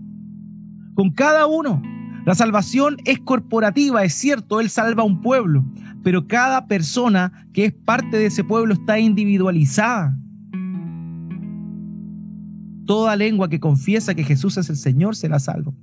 [0.95, 1.81] Con cada uno.
[2.25, 5.65] La salvación es corporativa, es cierto, Él salva a un pueblo,
[6.03, 10.17] pero cada persona que es parte de ese pueblo está individualizada.
[12.86, 15.75] Toda lengua que confiesa que Jesús es el Señor será salvo.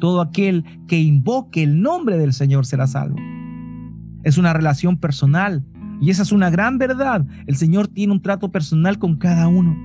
[0.00, 3.16] Todo aquel que invoque el nombre del Señor será salvo.
[4.22, 5.64] Es una relación personal
[6.00, 7.26] y esa es una gran verdad.
[7.46, 9.76] El Señor tiene un trato personal con cada uno.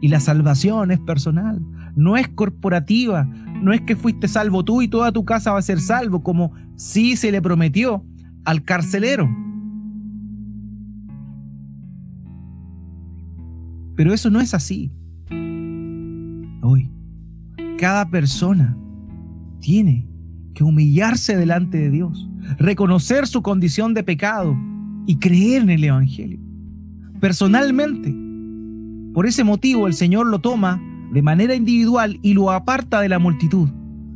[0.00, 1.62] Y la salvación es personal
[1.96, 5.62] no es corporativa, no es que fuiste salvo tú y toda tu casa va a
[5.62, 8.04] ser salvo, como sí se le prometió
[8.44, 9.28] al carcelero.
[13.96, 14.90] Pero eso no es así.
[17.84, 18.76] cada persona
[19.60, 20.08] tiene
[20.54, 22.28] que humillarse delante de Dios,
[22.58, 24.56] reconocer su condición de pecado
[25.06, 26.38] y creer en el Evangelio.
[27.20, 28.14] Personalmente,
[29.12, 30.80] por ese motivo el Señor lo toma
[31.14, 33.68] de manera individual y lo aparta de la multitud,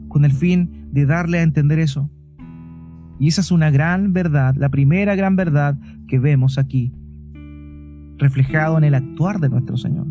[0.09, 2.11] con el fin de darle a entender eso.
[3.21, 6.93] Y esa es una gran verdad, la primera gran verdad que vemos aquí,
[8.17, 10.09] reflejado en el actuar de nuestro Señor.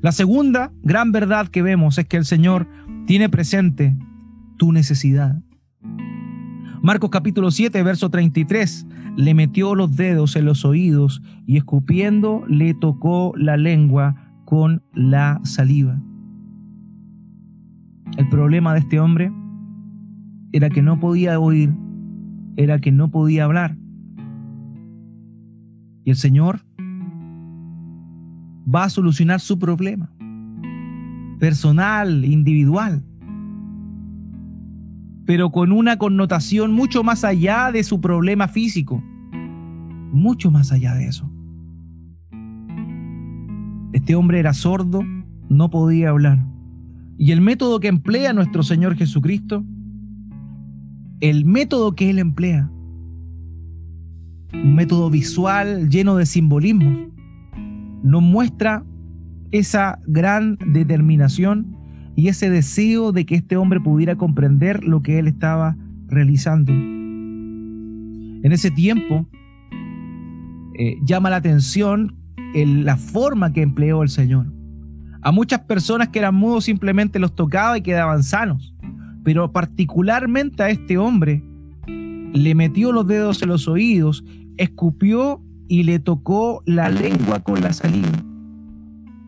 [0.00, 2.66] La segunda gran verdad que vemos es que el Señor
[3.06, 3.96] tiene presente
[4.56, 5.40] tu necesidad.
[6.82, 8.84] Marcos capítulo 7, verso 33,
[9.16, 15.40] le metió los dedos en los oídos y escupiendo le tocó la lengua con la
[15.44, 16.02] saliva.
[18.16, 19.32] El problema de este hombre
[20.50, 21.72] era que no podía oír,
[22.56, 23.76] era que no podía hablar.
[26.04, 26.62] Y el Señor
[28.66, 30.10] va a solucionar su problema
[31.38, 33.04] personal, individual,
[35.26, 39.00] pero con una connotación mucho más allá de su problema físico,
[40.10, 41.30] mucho más allá de eso.
[43.92, 45.02] Este hombre era sordo,
[45.48, 46.44] no podía hablar.
[47.18, 49.64] Y el método que emplea nuestro Señor Jesucristo,
[51.20, 52.70] el método que Él emplea,
[54.52, 57.10] un método visual lleno de simbolismo,
[58.02, 58.84] nos muestra
[59.50, 61.76] esa gran determinación
[62.16, 65.76] y ese deseo de que este hombre pudiera comprender lo que él estaba
[66.08, 66.72] realizando.
[66.72, 69.26] En ese tiempo
[70.78, 72.16] eh, llama la atención
[72.54, 74.46] la forma que empleó el Señor.
[75.22, 78.74] A muchas personas que eran mudos simplemente los tocaba y quedaban sanos,
[79.22, 81.44] pero particularmente a este hombre
[82.32, 84.24] le metió los dedos en los oídos,
[84.56, 88.08] escupió y le tocó la lengua con la saliva.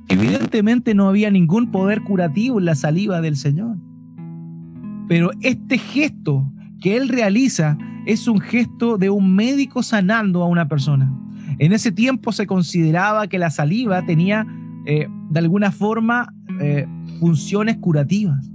[0.08, 3.76] Evidentemente no había ningún poder curativo en la saliva del Señor.
[5.08, 10.68] Pero este gesto que él realiza es un gesto de un médico sanando a una
[10.68, 11.12] persona.
[11.58, 14.46] En ese tiempo se consideraba que la saliva tenía
[14.86, 16.86] eh, de alguna forma eh,
[17.20, 18.50] funciones curativas.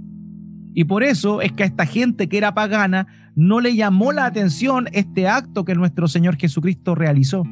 [0.74, 4.26] Y por eso es que a esta gente que era pagana no le llamó la
[4.26, 7.44] atención este acto que nuestro Señor Jesucristo realizó.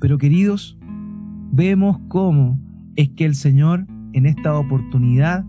[0.00, 0.78] Pero queridos,
[1.52, 2.58] vemos cómo
[2.96, 5.44] es que el Señor en esta oportunidad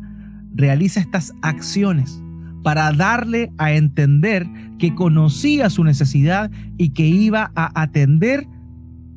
[0.53, 2.21] realiza estas acciones
[2.65, 4.47] para darle a entender
[4.79, 6.49] que conocía su necesidad
[6.79, 8.47] y que iba a atender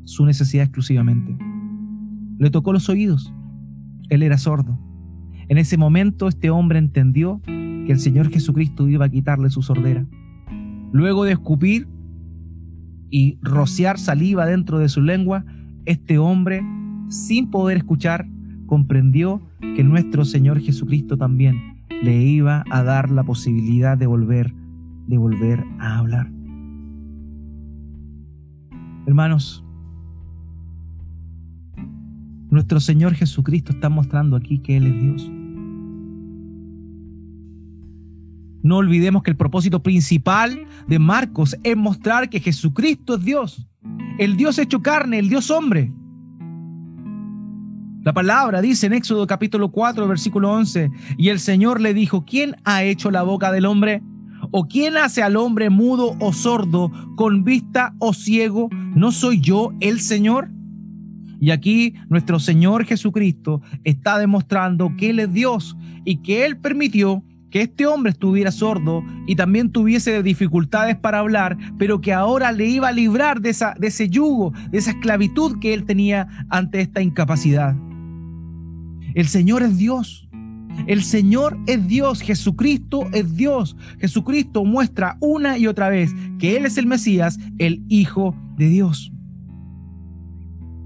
[0.05, 1.35] su necesidad exclusivamente.
[2.39, 3.33] Le tocó los oídos.
[4.11, 4.79] Él era sordo.
[5.49, 10.07] En ese momento este hombre entendió que el Señor Jesucristo iba a quitarle su sordera.
[10.93, 11.89] Luego de escupir
[13.09, 15.47] y rociar saliva dentro de su lengua,
[15.87, 16.63] este hombre,
[17.09, 18.29] sin poder escuchar,
[18.67, 19.41] comprendió
[19.75, 24.53] que nuestro Señor Jesucristo también le iba a dar la posibilidad de volver,
[25.07, 26.31] de volver a hablar.
[29.07, 29.65] Hermanos,
[32.51, 35.31] nuestro Señor Jesucristo está mostrando aquí que Él es Dios.
[38.63, 43.69] No olvidemos que el propósito principal de Marcos es mostrar que Jesucristo es Dios,
[44.19, 45.93] el Dios hecho carne, el Dios hombre.
[48.09, 52.57] La palabra dice en Éxodo capítulo 4, versículo 11, y el Señor le dijo, ¿quién
[52.65, 54.03] ha hecho la boca del hombre?
[54.51, 58.71] ¿O quién hace al hombre mudo o sordo, con vista o ciego?
[58.73, 60.49] ¿No soy yo el Señor?
[61.39, 67.23] Y aquí nuestro Señor Jesucristo está demostrando que Él es Dios y que Él permitió
[67.51, 72.65] que este hombre estuviera sordo y también tuviese dificultades para hablar, pero que ahora le
[72.65, 76.81] iba a librar de, esa, de ese yugo, de esa esclavitud que él tenía ante
[76.81, 77.77] esta incapacidad.
[79.15, 80.29] El Señor es Dios.
[80.87, 83.77] El Señor es Dios, Jesucristo es Dios.
[83.99, 89.13] Jesucristo muestra una y otra vez que Él es el Mesías, el Hijo de Dios.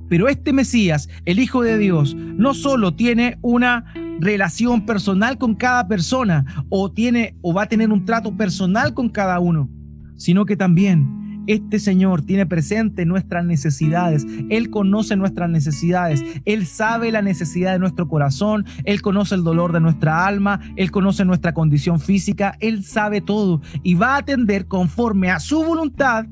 [0.08, 3.85] Pero este Mesías, el Hijo de Dios, no solo tiene una
[4.20, 9.08] relación personal con cada persona o tiene o va a tener un trato personal con
[9.08, 9.70] cada uno,
[10.16, 14.26] sino que también este Señor tiene presente nuestras necesidades.
[14.48, 16.22] Él conoce nuestras necesidades.
[16.44, 18.64] Él sabe la necesidad de nuestro corazón.
[18.85, 20.61] Él conoce el dolor de nuestra alma.
[20.76, 22.57] Él conoce nuestra condición física.
[22.61, 26.26] Él sabe todo y va a atender conforme a su voluntad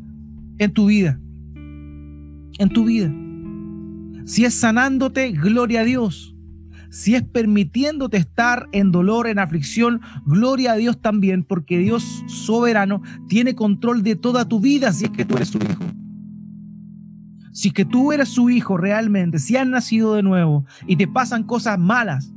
[0.59, 1.19] en tu vida.
[2.59, 3.13] En tu vida.
[4.27, 6.37] Si es sanándote, gloria a Dios.
[6.91, 13.01] Si es permitiéndote estar en dolor, en aflicción, gloria a Dios también, porque Dios soberano
[13.29, 15.85] tiene control de toda tu vida si es que tú eres su hijo.
[17.53, 21.07] Si es que tú eres su hijo realmente, si has nacido de nuevo y te
[21.07, 22.33] pasan cosas malas,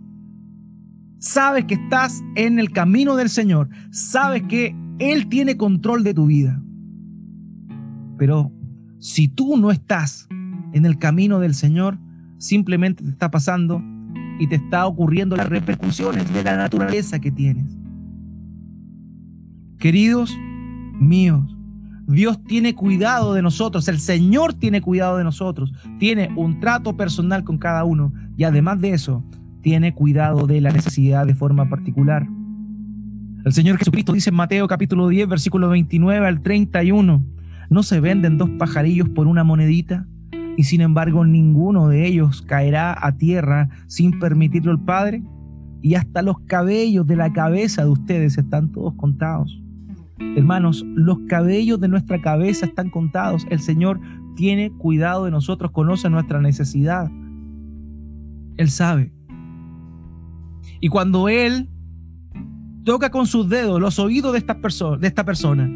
[1.17, 6.27] sabes que estás en el camino del Señor, sabes que Él tiene control de tu
[6.27, 6.61] vida.
[8.19, 8.51] Pero
[8.99, 10.27] si tú no estás
[10.73, 11.97] en el camino del Señor,
[12.37, 13.81] simplemente te está pasando
[14.39, 17.65] y te está ocurriendo las repercusiones de la naturaleza que tienes.
[19.79, 20.35] Queridos
[20.99, 21.55] míos,
[22.07, 27.43] Dios tiene cuidado de nosotros, el Señor tiene cuidado de nosotros, tiene un trato personal
[27.43, 29.23] con cada uno y además de eso,
[29.61, 32.27] tiene cuidado de la necesidad de forma particular.
[33.45, 37.23] El Señor Jesucristo dice en Mateo capítulo 10, versículo 29 al 31,
[37.69, 40.05] ¿no se venden dos pajarillos por una monedita?
[40.57, 45.23] Y sin embargo ninguno de ellos caerá a tierra sin permitirlo el Padre.
[45.81, 49.61] Y hasta los cabellos de la cabeza de ustedes están todos contados.
[50.35, 53.45] Hermanos, los cabellos de nuestra cabeza están contados.
[53.49, 53.99] El Señor
[54.35, 57.11] tiene cuidado de nosotros, conoce nuestra necesidad.
[58.57, 59.13] Él sabe.
[60.79, 61.69] Y cuando Él
[62.83, 65.69] toca con sus dedos los oídos de esta, persona, de esta persona,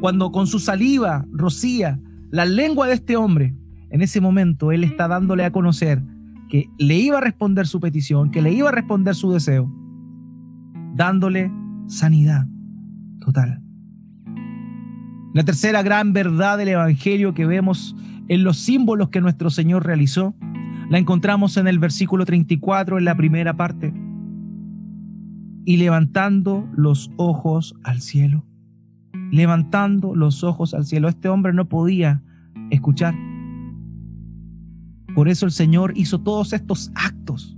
[0.00, 3.54] cuando con su saliva rocía la lengua de este hombre,
[3.90, 6.02] en ese momento Él está dándole a conocer
[6.48, 9.72] que le iba a responder su petición, que le iba a responder su deseo,
[10.94, 11.50] dándole
[11.86, 12.46] sanidad
[13.20, 13.62] total.
[15.32, 17.94] La tercera gran verdad del Evangelio que vemos
[18.26, 20.34] en los símbolos que nuestro Señor realizó,
[20.88, 23.94] la encontramos en el versículo 34, en la primera parte.
[25.64, 28.44] Y levantando los ojos al cielo,
[29.30, 32.22] levantando los ojos al cielo, este hombre no podía
[32.70, 33.14] escuchar.
[35.14, 37.56] Por eso el Señor hizo todos estos actos.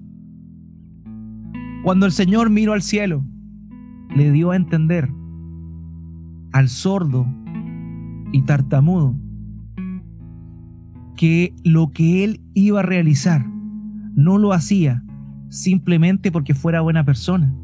[1.85, 3.25] Cuando el Señor miró al cielo,
[4.15, 5.11] le dio a entender
[6.53, 7.27] al sordo
[8.33, 9.17] y tartamudo
[11.17, 13.47] que lo que él iba a realizar
[14.15, 15.05] no lo hacía
[15.49, 17.55] simplemente porque fuera buena persona,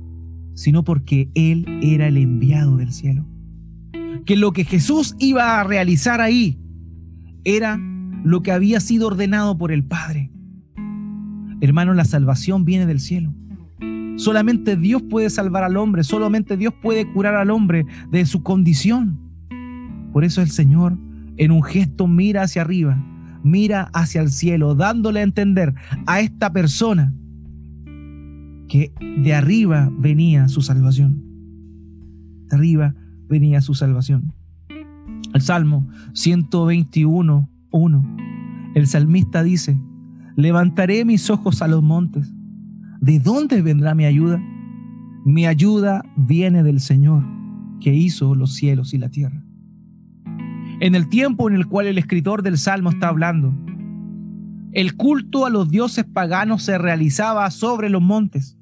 [0.54, 3.26] sino porque él era el enviado del cielo.
[4.24, 6.60] Que lo que Jesús iba a realizar ahí
[7.44, 7.80] era
[8.28, 10.30] lo que había sido ordenado por el Padre.
[11.62, 13.32] Hermano, la salvación viene del cielo.
[14.16, 19.18] Solamente Dios puede salvar al hombre, solamente Dios puede curar al hombre de su condición.
[20.12, 20.98] Por eso el Señor
[21.38, 23.02] en un gesto mira hacia arriba,
[23.42, 25.74] mira hacia el cielo, dándole a entender
[26.06, 27.14] a esta persona
[28.68, 31.22] que de arriba venía su salvación.
[32.50, 32.94] De arriba
[33.26, 34.34] venía su salvación.
[35.32, 38.16] El Salmo 121, 1.
[38.74, 39.80] El salmista dice,
[40.36, 42.32] levantaré mis ojos a los montes.
[43.00, 44.42] ¿De dónde vendrá mi ayuda?
[45.24, 47.24] Mi ayuda viene del Señor,
[47.80, 49.42] que hizo los cielos y la tierra
[50.80, 53.54] en el tiempo en el cual el escritor del Salmo está hablando.
[54.72, 58.56] El culto a los dioses paganos se realizaba sobre los montes.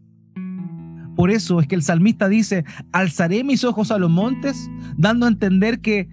[1.14, 5.30] Por eso es que el salmista dice, alzaré mis ojos a los montes, dando a
[5.30, 6.08] entender que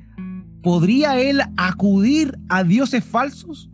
[0.63, 3.69] ¿podría él acudir a dioses falsos?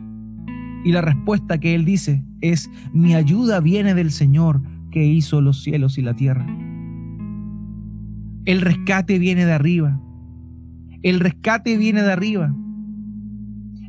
[0.83, 5.61] Y la respuesta que él dice es, mi ayuda viene del Señor que hizo los
[5.63, 6.45] cielos y la tierra.
[8.45, 10.01] El rescate viene de arriba.
[11.03, 12.53] El rescate viene de arriba.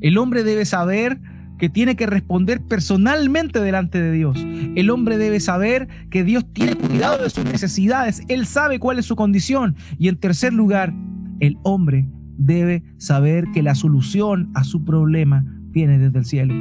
[0.01, 1.21] El hombre debe saber
[1.59, 4.39] que tiene que responder personalmente delante de Dios.
[4.77, 8.23] El hombre debe saber que Dios tiene cuidado de sus necesidades.
[8.29, 9.77] Él sabe cuál es su condición.
[9.99, 10.95] Y en tercer lugar,
[11.39, 12.07] el hombre
[12.41, 16.55] debe saber que la solución a su problema viene desde el cielo.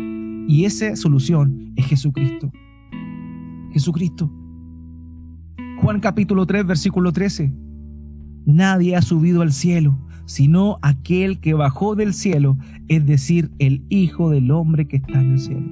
[0.48, 2.52] Y esa solución es Jesucristo.
[3.72, 4.32] Jesucristo.
[5.82, 7.54] Juan capítulo 3, versículo 13.
[8.46, 9.98] Nadie ha subido al cielo
[10.30, 12.56] sino aquel que bajó del cielo,
[12.88, 15.66] es decir, el Hijo del Hombre que está en el cielo.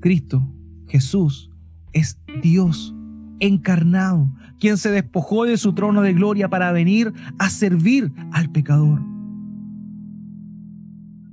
[0.00, 0.46] Cristo,
[0.88, 1.50] Jesús,
[1.94, 2.94] es Dios
[3.38, 9.00] encarnado, quien se despojó de su trono de gloria para venir a servir al pecador.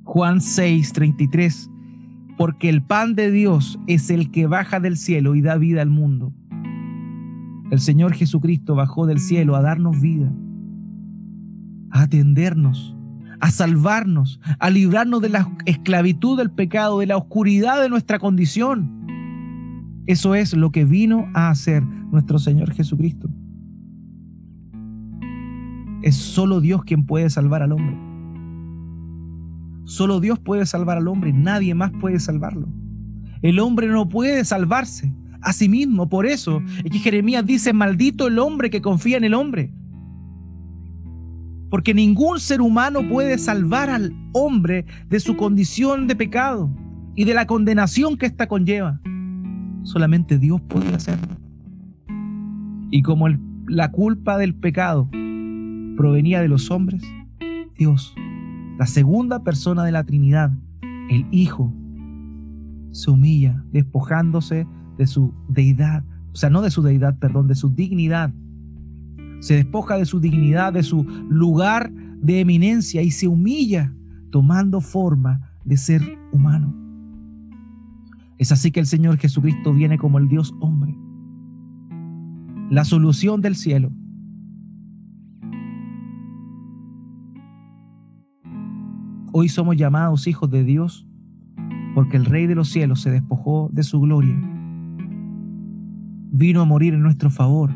[0.03, 1.69] Juan 6:33,
[2.37, 5.89] porque el pan de Dios es el que baja del cielo y da vida al
[5.89, 6.33] mundo.
[7.69, 10.31] El Señor Jesucristo bajó del cielo a darnos vida,
[11.91, 12.95] a atendernos,
[13.41, 18.96] a salvarnos, a librarnos de la esclavitud del pecado, de la oscuridad de nuestra condición.
[20.07, 23.29] Eso es lo que vino a hacer nuestro Señor Jesucristo.
[26.01, 27.97] Es solo Dios quien puede salvar al hombre.
[29.83, 32.67] Solo Dios puede salvar al hombre, nadie más puede salvarlo.
[33.41, 36.07] El hombre no puede salvarse a sí mismo.
[36.07, 39.73] Por eso es que Jeremías dice, maldito el hombre que confía en el hombre.
[41.69, 46.73] Porque ningún ser humano puede salvar al hombre de su condición de pecado
[47.15, 49.01] y de la condenación que ésta conlleva.
[49.87, 51.37] Solamente Dios puede hacerlo.
[52.91, 53.27] Y como
[53.67, 55.09] la culpa del pecado
[55.95, 57.01] provenía de los hombres,
[57.77, 58.13] Dios,
[58.77, 60.51] la segunda persona de la Trinidad,
[61.09, 61.73] el Hijo,
[62.91, 64.67] se humilla despojándose
[64.97, 68.33] de su deidad, o sea, no de su deidad, perdón, de su dignidad.
[69.39, 73.93] Se despoja de su dignidad, de su lugar de eminencia y se humilla
[74.31, 76.01] tomando forma de ser
[76.33, 76.86] humano.
[78.37, 80.95] Es así que el Señor Jesucristo viene como el Dios hombre,
[82.69, 83.91] la solución del cielo.
[89.33, 91.07] Hoy somos llamados hijos de Dios
[91.95, 94.39] porque el Rey de los cielos se despojó de su gloria,
[96.31, 97.71] vino a morir en nuestro favor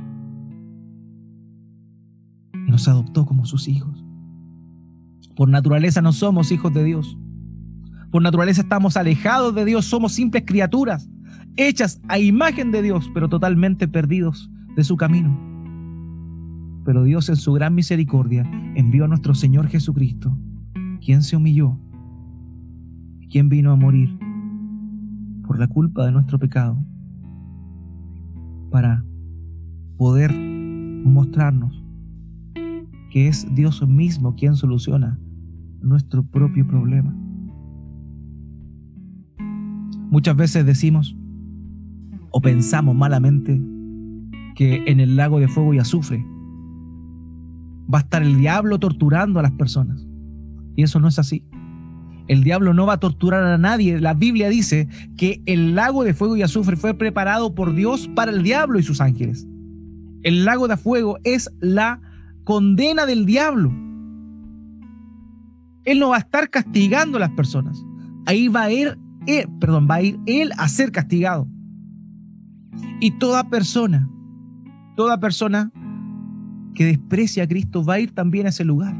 [2.71, 4.03] nos adoptó como sus hijos.
[5.35, 7.17] Por naturaleza no somos hijos de Dios.
[8.11, 11.09] Por naturaleza estamos alejados de Dios, somos simples criaturas,
[11.55, 15.39] hechas a imagen de Dios, pero totalmente perdidos de su camino.
[16.83, 18.43] Pero Dios en su gran misericordia
[18.75, 20.37] envió a nuestro Señor Jesucristo,
[20.99, 21.79] quien se humilló,
[23.29, 24.19] quien vino a morir
[25.47, 26.77] por la culpa de nuestro pecado,
[28.71, 29.05] para
[29.97, 31.81] poder mostrarnos
[33.09, 35.17] que es Dios mismo quien soluciona
[35.81, 37.20] nuestro propio problema.
[40.11, 41.15] Muchas veces decimos
[42.31, 43.61] o pensamos malamente
[44.55, 46.23] que en el lago de fuego y azufre
[47.91, 50.05] va a estar el diablo torturando a las personas.
[50.75, 51.45] Y eso no es así.
[52.27, 54.01] El diablo no va a torturar a nadie.
[54.01, 58.31] La Biblia dice que el lago de fuego y azufre fue preparado por Dios para
[58.31, 59.47] el diablo y sus ángeles.
[60.23, 62.01] El lago de fuego es la
[62.43, 63.71] condena del diablo.
[65.85, 67.81] Él no va a estar castigando a las personas.
[68.25, 68.97] Ahí va a ir,
[69.27, 71.47] él, perdón, va a ir él a ser castigado.
[72.99, 74.09] Y toda persona,
[74.95, 75.71] toda persona
[76.73, 78.97] que desprecia a Cristo va a ir también a ese lugar.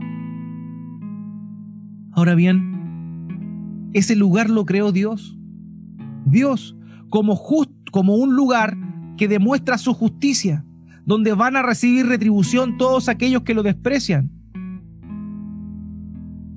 [2.13, 5.37] Ahora bien, ese lugar lo creó Dios.
[6.25, 6.75] Dios
[7.09, 7.39] como,
[7.91, 8.77] como un lugar
[9.17, 10.65] que demuestra su justicia,
[11.05, 14.31] donde van a recibir retribución todos aquellos que lo desprecian.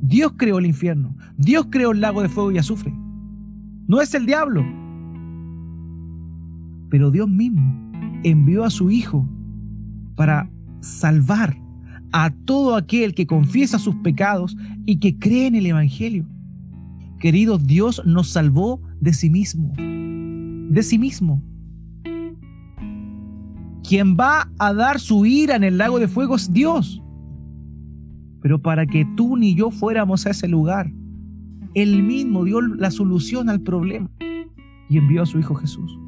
[0.01, 1.17] Dios creó el infierno.
[1.37, 2.93] Dios creó el lago de fuego y azufre.
[3.87, 4.65] No es el diablo.
[6.91, 7.63] Pero Dios mismo
[8.23, 9.29] envió a su Hijo
[10.17, 11.57] para salvar
[12.13, 14.57] a todo aquel que confiesa sus pecados
[14.87, 16.27] y que cree en el Evangelio.
[17.19, 19.73] Queridos, Dios nos salvó de sí mismo.
[19.77, 21.43] De sí mismo.
[23.87, 27.03] Quien va a dar su ira en el lago de fuego es Dios
[28.45, 30.93] pero para que tú ni yo fuéramos a ese lugar.
[31.75, 34.09] Él mismo dio la solución al problema
[34.89, 35.99] y envió a su Hijo Jesús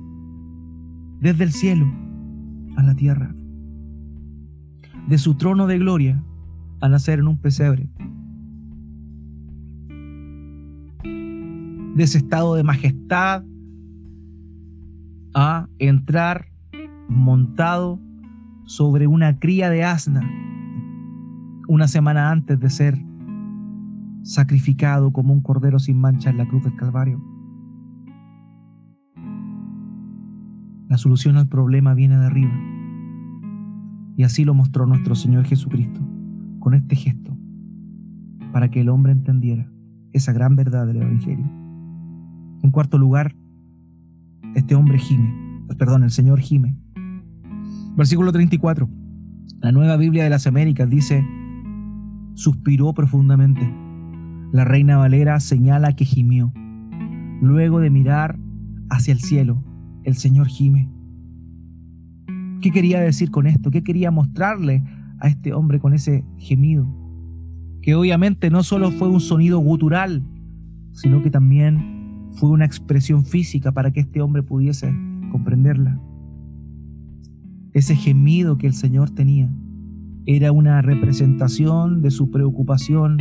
[1.20, 1.86] desde el cielo
[2.76, 3.34] a la tierra,
[5.08, 6.22] de su trono de gloria
[6.80, 7.88] a nacer en un pesebre,
[11.02, 13.42] de ese estado de majestad
[15.34, 16.48] a entrar
[17.08, 17.98] montado
[18.66, 20.20] sobre una cría de asna
[21.68, 23.05] una semana antes de ser
[24.26, 27.22] sacrificado como un cordero sin mancha en la cruz del Calvario.
[30.88, 32.52] La solución al problema viene de arriba.
[34.16, 36.00] Y así lo mostró nuestro Señor Jesucristo
[36.58, 37.36] con este gesto,
[38.52, 39.70] para que el hombre entendiera
[40.12, 41.46] esa gran verdad del Evangelio.
[42.64, 43.36] En cuarto lugar,
[44.56, 45.32] este hombre gime,
[45.78, 46.76] perdón, el Señor gime.
[47.96, 48.88] Versículo 34.
[49.60, 51.24] La nueva Biblia de las Américas dice,
[52.34, 53.85] suspiró profundamente.
[54.52, 56.52] La reina Valera señala que gimió.
[57.40, 58.38] Luego de mirar
[58.90, 59.62] hacia el cielo,
[60.04, 60.88] el Señor gime.
[62.60, 63.70] ¿Qué quería decir con esto?
[63.70, 64.84] ¿Qué quería mostrarle
[65.18, 66.86] a este hombre con ese gemido?
[67.82, 70.22] Que obviamente no solo fue un sonido gutural,
[70.92, 74.94] sino que también fue una expresión física para que este hombre pudiese
[75.30, 76.00] comprenderla.
[77.72, 79.50] Ese gemido que el Señor tenía
[80.24, 83.18] era una representación de su preocupación,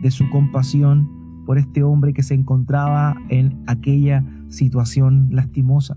[0.00, 5.96] de su compasión por este hombre que se encontraba en aquella situación lastimosa.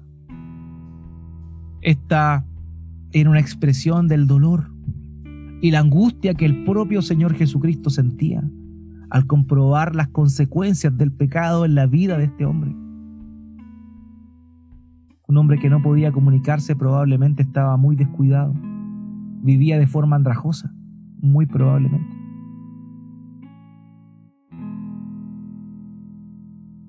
[1.82, 2.46] Esta
[3.12, 4.72] era una expresión del dolor
[5.62, 8.43] y la angustia que el propio Señor Jesucristo sentía
[9.10, 12.76] al comprobar las consecuencias del pecado en la vida de este hombre.
[15.28, 18.54] Un hombre que no podía comunicarse probablemente estaba muy descuidado
[19.46, 20.74] vivía de forma andrajosa,
[21.22, 22.14] muy probablemente.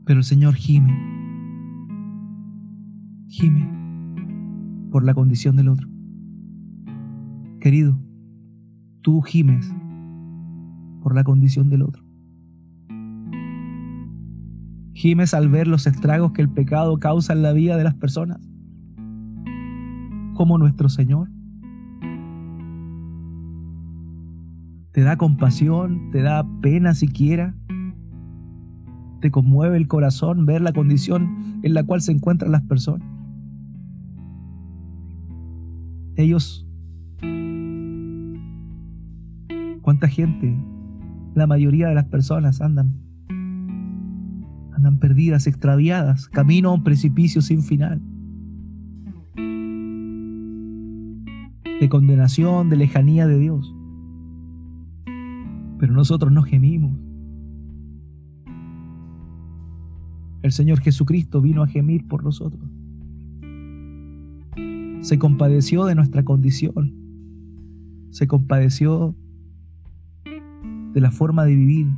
[0.06, 0.96] Pero el Señor gime,
[3.26, 3.68] gime
[4.92, 5.88] por la condición del otro.
[7.60, 7.98] Querido,
[9.02, 9.74] tú gimes
[11.02, 12.04] por la condición del otro.
[14.94, 18.48] Gimes al ver los estragos que el pecado causa en la vida de las personas,
[20.34, 21.28] como nuestro Señor.
[24.92, 27.56] Te da compasión, te da pena siquiera,
[29.30, 33.06] conmueve el corazón ver la condición en la cual se encuentran las personas.
[36.16, 36.66] Ellos,
[39.82, 40.56] ¿cuánta gente?
[41.34, 43.06] La mayoría de las personas andan
[44.76, 48.00] andan perdidas, extraviadas, camino a un precipicio sin final.
[51.80, 53.74] De condenación, de lejanía de Dios.
[55.78, 56.95] Pero nosotros no gemimos.
[60.46, 62.62] El Señor Jesucristo vino a gemir por nosotros.
[65.00, 66.94] Se compadeció de nuestra condición.
[68.10, 69.16] Se compadeció
[70.92, 71.88] de la forma de vivir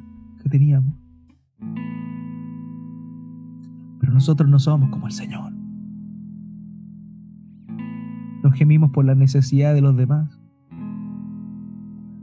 [0.42, 0.94] que teníamos.
[4.00, 5.52] Pero nosotros no somos como el Señor.
[8.42, 10.40] Nos gemimos por la necesidad de los demás.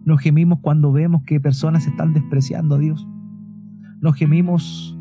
[0.06, 3.08] Nos gemimos cuando vemos que personas están despreciando a Dios.
[4.02, 4.95] Nos gemimos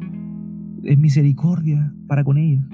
[0.85, 2.65] en misericordia para con ellos.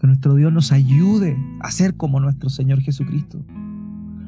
[0.00, 3.44] Que nuestro Dios nos ayude a ser como nuestro Señor Jesucristo,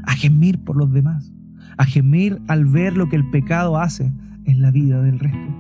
[0.04, 1.32] a gemir por los demás
[1.80, 4.12] a gemir al ver lo que el pecado hace
[4.44, 5.59] en la vida del resto.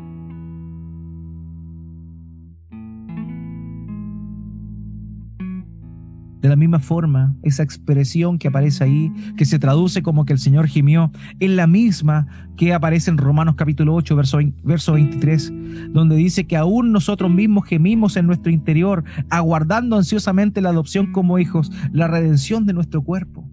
[6.40, 10.38] De la misma forma, esa expresión que aparece ahí, que se traduce como que el
[10.38, 12.26] Señor gimió, es la misma
[12.56, 15.52] que aparece en Romanos capítulo 8, verso, verso 23,
[15.90, 21.38] donde dice que aún nosotros mismos gemimos en nuestro interior, aguardando ansiosamente la adopción como
[21.38, 23.46] hijos, la redención de nuestro cuerpo.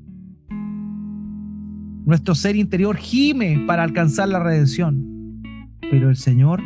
[2.06, 5.42] Nuestro ser interior gime para alcanzar la redención,
[5.92, 6.64] pero el Señor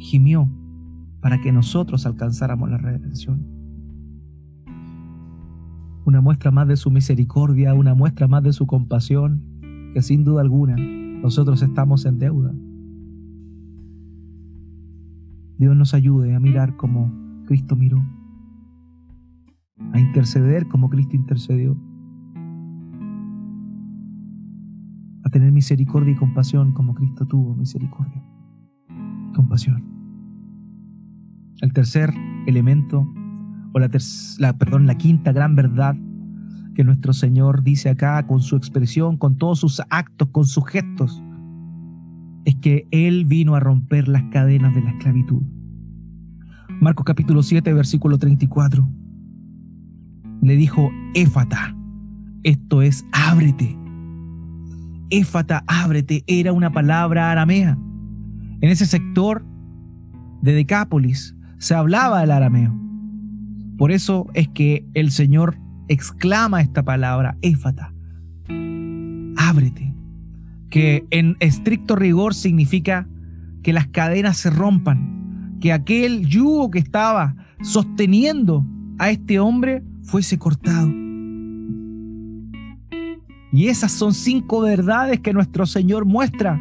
[0.00, 0.50] gimió
[1.20, 3.49] para que nosotros alcanzáramos la redención.
[6.04, 9.42] Una muestra más de su misericordia, una muestra más de su compasión,
[9.94, 12.54] que sin duda alguna nosotros estamos en deuda.
[15.58, 17.12] Dios nos ayude a mirar como
[17.46, 18.02] Cristo miró,
[19.92, 21.76] a interceder como Cristo intercedió
[25.30, 28.22] tener misericordia y compasión como Cristo tuvo misericordia
[29.28, 29.84] y compasión.
[31.60, 32.12] El tercer
[32.46, 33.06] elemento,
[33.72, 33.90] o la,
[34.38, 35.96] la, perdón, la quinta gran verdad
[36.74, 41.22] que nuestro Señor dice acá con su expresión, con todos sus actos, con sus gestos,
[42.44, 45.42] es que Él vino a romper las cadenas de la esclavitud.
[46.80, 48.88] Marcos capítulo 7, versículo 34.
[50.42, 51.76] Le dijo, Éfata,
[52.42, 53.76] esto es, ábrete.
[55.10, 57.76] Éfata, ábrete, era una palabra aramea.
[58.62, 59.44] En ese sector
[60.40, 62.74] de Decápolis se hablaba el arameo.
[63.80, 65.56] Por eso es que el Señor
[65.88, 67.94] exclama esta palabra, Éfata,
[69.38, 69.94] ábrete,
[70.68, 73.08] que en estricto rigor significa
[73.62, 78.66] que las cadenas se rompan, que aquel yugo que estaba sosteniendo
[78.98, 80.92] a este hombre fuese cortado.
[83.50, 86.60] Y esas son cinco verdades que nuestro Señor muestra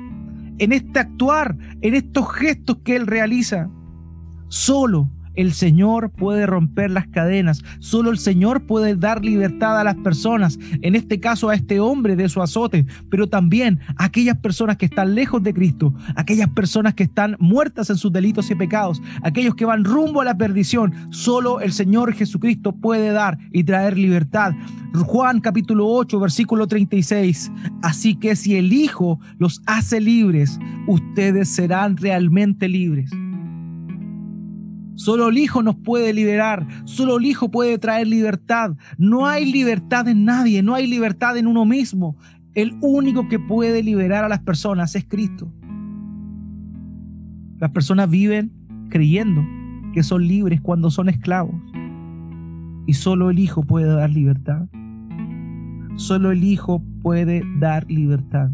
[0.57, 3.69] en este actuar, en estos gestos que Él realiza.
[4.47, 5.09] Solo
[5.39, 10.59] el Señor puede romper las cadenas, solo el Señor puede dar libertad a las personas,
[10.81, 14.87] en este caso a este hombre de su azote, pero también a aquellas personas que
[14.87, 19.55] están lejos de Cristo, aquellas personas que están muertas en sus delitos y pecados, aquellos
[19.55, 24.53] que van rumbo a la perdición, solo el Señor Jesucristo puede dar y traer libertad.
[24.93, 27.49] Juan capítulo 8, versículo 36.
[27.81, 33.09] Así que si el Hijo los hace libres, ustedes serán realmente libres.
[34.99, 38.75] Solo el Hijo nos puede liberar, solo el Hijo puede traer libertad.
[38.97, 42.17] No hay libertad en nadie, no hay libertad en uno mismo.
[42.53, 45.49] El único que puede liberar a las personas es Cristo.
[47.59, 48.51] Las personas viven
[48.89, 49.41] creyendo
[49.93, 51.55] que son libres cuando son esclavos.
[52.85, 54.67] Y solo el Hijo puede dar libertad.
[55.95, 58.51] Solo el Hijo puede dar libertad.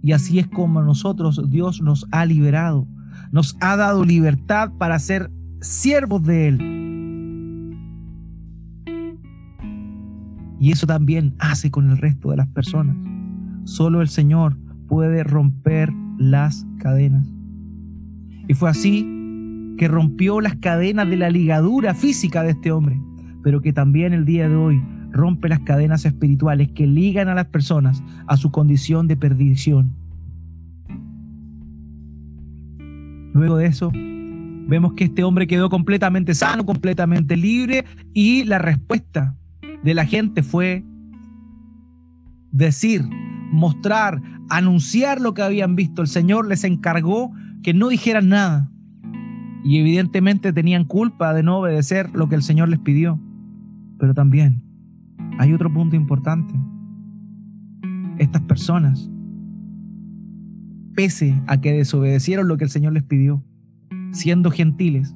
[0.00, 2.88] Y así es como nosotros Dios nos ha liberado
[3.34, 5.28] nos ha dado libertad para ser
[5.60, 7.76] siervos de Él.
[10.60, 12.96] Y eso también hace con el resto de las personas.
[13.64, 14.56] Solo el Señor
[14.86, 17.26] puede romper las cadenas.
[18.46, 19.04] Y fue así
[19.78, 23.00] que rompió las cadenas de la ligadura física de este hombre,
[23.42, 24.80] pero que también el día de hoy
[25.10, 30.03] rompe las cadenas espirituales que ligan a las personas a su condición de perdición.
[33.34, 39.36] Luego de eso, vemos que este hombre quedó completamente sano, completamente libre y la respuesta
[39.82, 40.84] de la gente fue
[42.52, 43.02] decir,
[43.50, 46.00] mostrar, anunciar lo que habían visto.
[46.00, 47.32] El Señor les encargó
[47.64, 48.70] que no dijeran nada.
[49.64, 53.18] Y evidentemente tenían culpa de no obedecer lo que el Señor les pidió.
[53.98, 54.62] Pero también
[55.38, 56.54] hay otro punto importante.
[58.18, 59.10] Estas personas,
[60.94, 63.42] pese a que desobedecieron lo que el Señor les pidió,
[64.12, 65.14] siendo gentiles,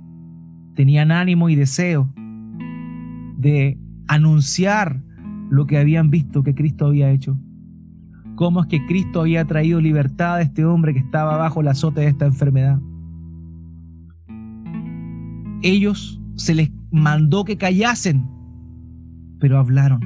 [0.74, 2.12] tenían ánimo y deseo
[3.36, 5.02] de anunciar
[5.50, 7.38] lo que habían visto que Cristo había hecho.
[8.36, 12.02] Cómo es que Cristo había traído libertad a este hombre que estaba bajo el azote
[12.02, 12.80] de esta enfermedad.
[15.62, 18.28] Ellos se les mandó que callasen,
[19.40, 20.00] pero hablaron.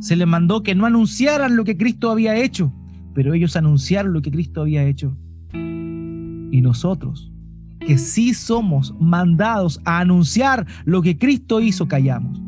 [0.00, 2.72] Se les mandó que no anunciaran lo que Cristo había hecho,
[3.14, 5.16] pero ellos anunciaron lo que Cristo había hecho.
[5.52, 7.32] Y nosotros,
[7.80, 12.40] que sí somos mandados a anunciar lo que Cristo hizo, callamos.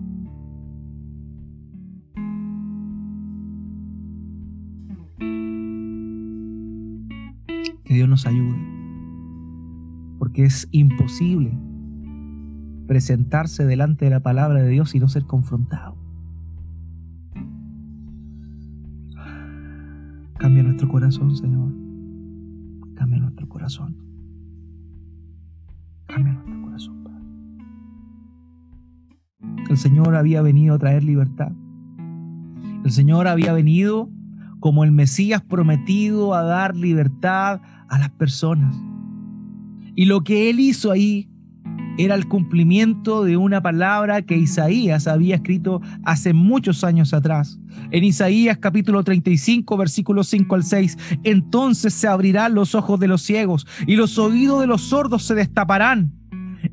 [7.85, 8.59] Que Dios nos ayude,
[10.19, 11.53] porque es imposible
[12.87, 16.04] presentarse delante de la palabra de Dios y no ser confrontado.
[20.39, 21.71] Cambia nuestro corazón, Señor.
[22.95, 23.97] Cambia nuestro corazón.
[26.07, 27.19] Cambia nuestro corazón, Padre.
[29.71, 31.53] El Señor había venido a traer libertad.
[32.85, 34.11] El Señor había venido
[34.61, 38.77] como el Mesías prometido a dar libertad a las personas.
[39.95, 41.29] Y lo que Él hizo ahí
[41.99, 47.59] era el cumplimiento de una palabra que Isaías había escrito hace muchos años atrás.
[47.91, 53.23] En Isaías capítulo 35 versículos 5 al 6, entonces se abrirán los ojos de los
[53.23, 56.13] ciegos y los oídos de los sordos se destaparán.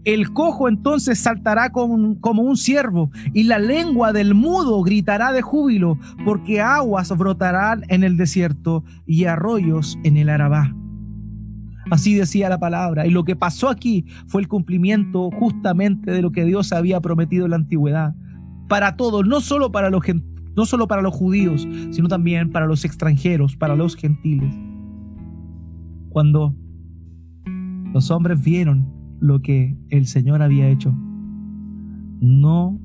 [0.06, 6.00] El cojo entonces saltará como, un ciervo y la lengua del mudo gritará de júbilo,
[6.26, 10.74] porque aguas brotarán en el desierto y arroyos en el Arabá.
[11.90, 13.08] Así decía la palabra.
[13.08, 17.46] Y lo que pasó aquí fue el cumplimiento justamente de lo que Dios había prometido
[17.46, 18.16] en la antigüedad.
[18.68, 20.04] Para todos, no solo para los,
[20.56, 24.54] no solo para los judíos, sino también para los extranjeros, para los gentiles.
[26.10, 26.56] Cuando
[27.94, 28.88] los hombres vieron
[29.20, 30.94] lo que el Señor había hecho,
[32.22, 32.80] no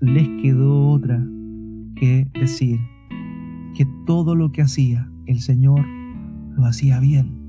[0.00, 1.24] les quedó otra
[1.96, 2.80] que decir
[3.74, 5.84] que todo lo que hacía el Señor
[6.56, 7.43] lo hacía bien.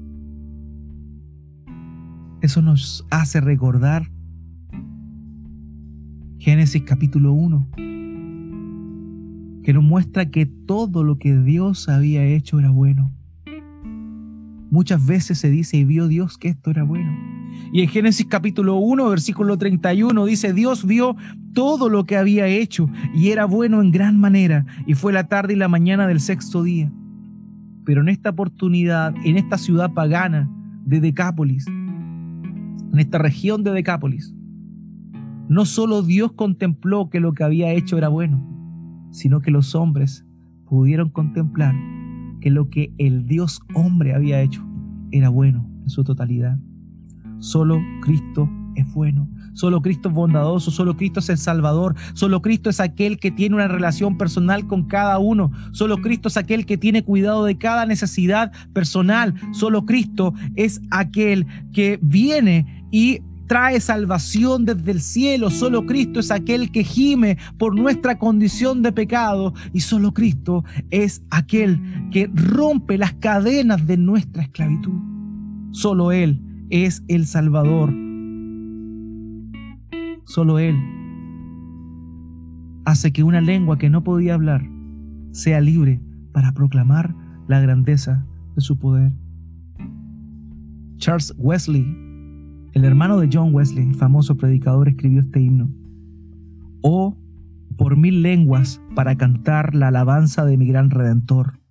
[2.46, 4.08] Eso nos hace recordar
[6.38, 7.68] Génesis capítulo 1,
[9.64, 13.12] que nos muestra que todo lo que Dios había hecho era bueno.
[14.70, 17.12] Muchas veces se dice, y vio Dios que esto era bueno.
[17.74, 21.16] Y en Génesis capítulo 1, versículo 31 dice, Dios vio
[21.56, 25.54] todo lo que había hecho y era bueno en gran manera, y fue la tarde
[25.54, 26.91] y la mañana del sexto día.
[27.86, 30.48] Pero en esta oportunidad, en esta ciudad pagana
[30.86, 31.66] de Decápolis,
[32.96, 34.34] en esta región de Decápolis,
[35.50, 38.41] no solo Dios contempló que lo que había hecho era bueno,
[39.12, 40.26] sino que los hombres
[40.64, 41.76] pudieron contemplar
[42.39, 44.66] que lo que el Dios hombre había hecho
[45.12, 46.58] era bueno en su totalidad.
[47.39, 49.28] Solo Cristo es bueno.
[49.56, 53.56] Solo Cristo es bondadoso, solo Cristo es el Salvador, solo Cristo es aquel que tiene
[53.56, 57.86] una relación personal con cada uno, solo Cristo es aquel que tiene cuidado de cada
[57.86, 65.49] necesidad personal, solo Cristo es aquel que viene y trae salvación desde el cielo.
[65.49, 71.22] Solo Cristo es aquel que gime por nuestra condición de pecado y solo Cristo es
[71.30, 71.80] aquel
[72.12, 74.99] que rompe las cadenas de nuestra esclavitud.
[75.72, 78.05] Solo Él es el Salvador
[80.36, 80.76] Solo Él
[82.84, 84.70] hace que una lengua que no podía hablar
[85.32, 86.02] sea libre
[86.34, 87.16] para proclamar
[87.48, 89.14] la grandeza de su poder.
[90.98, 91.86] Charles Wesley,
[92.74, 95.70] el hermano de John Wesley, famoso predicador, escribió este himno.
[96.82, 97.18] Oh,
[97.78, 101.62] por mil lenguas para cantar la alabanza de mi gran redentor,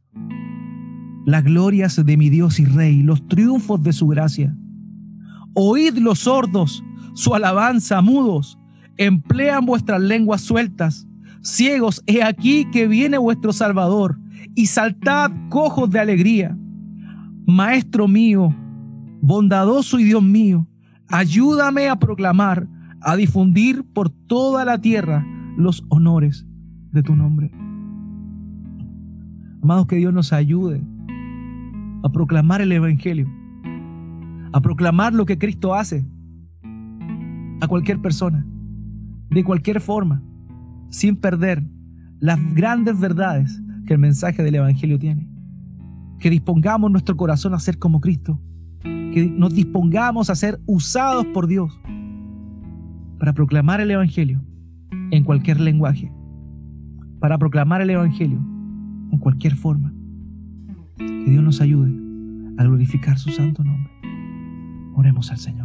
[1.26, 4.56] las glorias de mi Dios y Rey, los triunfos de su gracia.
[5.52, 6.82] Oíd los sordos
[7.14, 8.58] su alabanza, mudos,
[8.96, 11.06] emplean vuestras lenguas sueltas.
[11.42, 14.18] Ciegos, he aquí que viene vuestro Salvador,
[14.54, 16.56] y saltad cojos de alegría.
[17.46, 18.54] Maestro mío,
[19.20, 20.66] bondadoso y Dios mío,
[21.08, 22.68] ayúdame a proclamar,
[23.00, 26.46] a difundir por toda la tierra los honores
[26.92, 27.50] de tu nombre.
[29.62, 30.82] Amados, que Dios nos ayude
[32.02, 33.30] a proclamar el Evangelio,
[34.52, 36.04] a proclamar lo que Cristo hace
[37.64, 38.46] a cualquier persona,
[39.30, 40.22] de cualquier forma,
[40.90, 41.64] sin perder
[42.20, 45.28] las grandes verdades que el mensaje del Evangelio tiene.
[46.20, 48.38] Que dispongamos nuestro corazón a ser como Cristo,
[48.82, 51.78] que nos dispongamos a ser usados por Dios
[53.18, 54.42] para proclamar el Evangelio
[55.10, 56.12] en cualquier lenguaje,
[57.20, 58.38] para proclamar el Evangelio
[59.10, 59.92] en cualquier forma.
[60.98, 61.92] Que Dios nos ayude
[62.58, 63.90] a glorificar su santo nombre.
[64.94, 65.63] Oremos al Señor.